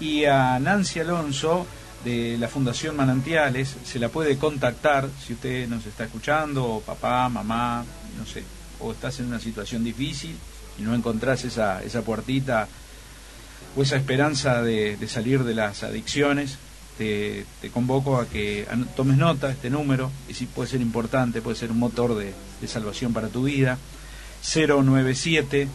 Y 0.00 0.24
a 0.24 0.58
Nancy 0.58 1.00
Alonso 1.00 1.66
de 2.04 2.36
la 2.38 2.48
Fundación 2.48 2.96
Manantiales 2.96 3.74
se 3.84 3.98
la 3.98 4.08
puede 4.08 4.36
contactar 4.38 5.08
si 5.24 5.34
usted 5.34 5.68
nos 5.68 5.84
está 5.86 6.04
escuchando, 6.04 6.64
o 6.64 6.80
papá, 6.80 7.28
mamá, 7.28 7.84
no 8.18 8.26
sé, 8.26 8.42
o 8.80 8.92
estás 8.92 9.18
en 9.20 9.26
una 9.26 9.40
situación 9.40 9.84
difícil 9.84 10.36
y 10.78 10.82
no 10.82 10.94
encontrás 10.94 11.44
esa, 11.44 11.82
esa 11.82 12.02
puertita 12.02 12.68
o 13.76 13.82
esa 13.82 13.96
esperanza 13.96 14.62
de, 14.62 14.96
de 14.96 15.08
salir 15.08 15.44
de 15.44 15.54
las 15.54 15.82
adicciones, 15.82 16.56
te, 16.98 17.44
te 17.60 17.70
convoco 17.70 18.16
a 18.16 18.26
que 18.26 18.66
tomes 18.96 19.16
nota 19.18 19.48
de 19.48 19.52
este 19.52 19.68
número, 19.70 20.10
y 20.28 20.34
si 20.34 20.46
puede 20.46 20.68
ser 20.70 20.80
importante, 20.80 21.42
puede 21.42 21.56
ser 21.56 21.70
un 21.70 21.78
motor 21.78 22.16
de, 22.16 22.32
de 22.60 22.68
salvación 22.68 23.12
para 23.12 23.28
tu 23.28 23.44
vida, 23.44 23.78
097 24.42 25.68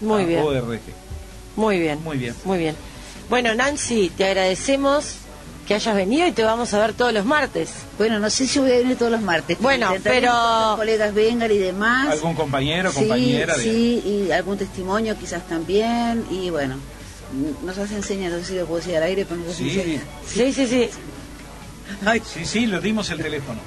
Muy 0.01 0.25
bien, 0.25 0.41
ORG. 0.43 0.81
muy 1.57 1.79
bien, 1.79 2.03
Muy 2.03 2.19
bien. 2.19 2.35
muy 2.45 2.59
bien. 2.59 2.75
Bueno, 3.29 3.55
Nancy, 3.55 4.11
te 4.17 4.25
agradecemos 4.27 5.17
que 5.67 5.75
hayas 5.75 5.95
venido 5.97 6.27
y 6.27 6.33
te 6.33 6.45
vamos 6.45 6.75
a 6.75 6.79
ver 6.81 6.93
todos 6.93 7.13
los 7.13 7.25
martes. 7.25 7.71
Bueno, 7.97 8.19
no 8.19 8.29
sé 8.29 8.47
si 8.47 8.59
voy 8.59 8.71
a 8.73 8.77
venir 8.77 8.97
todos 8.99 9.11
los 9.13 9.23
martes. 9.23 9.59
Bueno, 9.61 9.95
pero- 10.03 10.21
que 10.21 10.27
los 10.27 10.77
colegas 10.77 11.15
vengan 11.15 11.51
y 11.51 11.57
demás. 11.59 12.11
¿Algún 12.11 12.35
compañero, 12.35 12.91
Sí, 12.91 12.99
compañera? 12.99 13.57
de- 13.57 13.63
Sí, 13.63 14.03
y 14.05 14.31
algún 14.31 14.59
testimonio 14.59 15.17
quizás 15.19 15.47
también. 15.49 16.25
Y 16.31 16.51
bueno, 16.51 16.77
nos 17.65 17.79
hace 17.79 17.97
enseñas, 17.97 18.33
no 18.33 18.39
sé 18.41 18.45
si 18.45 18.55
lo 18.57 18.67
puedo 18.67 18.81
decir 18.81 18.97
al 18.97 19.05
aire, 19.05 19.25
pero 19.25 19.41
nos 19.41 19.51
hace 19.55 19.65
Sí. 19.65 20.01
Sí, 20.27 20.53
sí, 20.53 20.67
sí. 20.67 20.91
Sí, 22.35 22.45
sí, 22.45 22.67
lo 22.67 22.81
dimos 22.81 23.09
el 23.11 23.23
teléfono. 23.23 23.61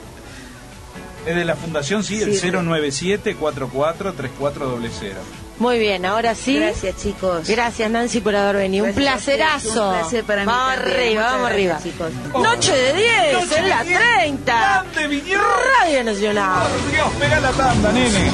Es 1.26 1.36
de 1.36 1.46
la 1.46 1.56
fundación, 1.56 2.04
sí, 2.04 2.22
el 2.22 2.34
Sí, 2.39 2.39
097 2.52 3.36
44 3.36 4.13
3400 4.13 5.17
Muy 5.60 5.80
bien, 5.80 6.06
ahora 6.06 6.36
sí. 6.36 6.58
Gracias, 6.60 6.98
chicos. 6.98 7.48
Gracias, 7.48 7.89
Nancy, 7.89 8.22
por 8.22 8.36
haber 8.36 8.58
venido. 8.58 8.86
Gracias 8.86 8.98
un 8.98 9.04
placerazo. 9.04 9.89
un 9.89 10.00
placer 10.00 10.24
para 10.24 10.41
mí 10.41 10.48
vamos 10.48 10.78
arriba, 10.78 11.24
vamos 11.24 11.50
arriba. 11.50 11.80
chicos. 11.82 12.12
Noche 12.34 12.72
de 12.74 12.93
10, 12.93 13.34
Noche 13.34 13.58
en 13.60 13.70
la 13.70 13.84
de 13.84 13.89
10. 13.89 14.00
30. 14.17 14.54
¡Grande, 14.93 15.08
Viñón! 15.08 15.41
Radio 15.82 16.04
Nacional. 16.04 16.67
Por 16.67 16.91
Dios, 16.91 17.08
pega 17.20 17.39
la 17.39 17.52
tanda, 17.52 17.91
nene. 17.91 18.32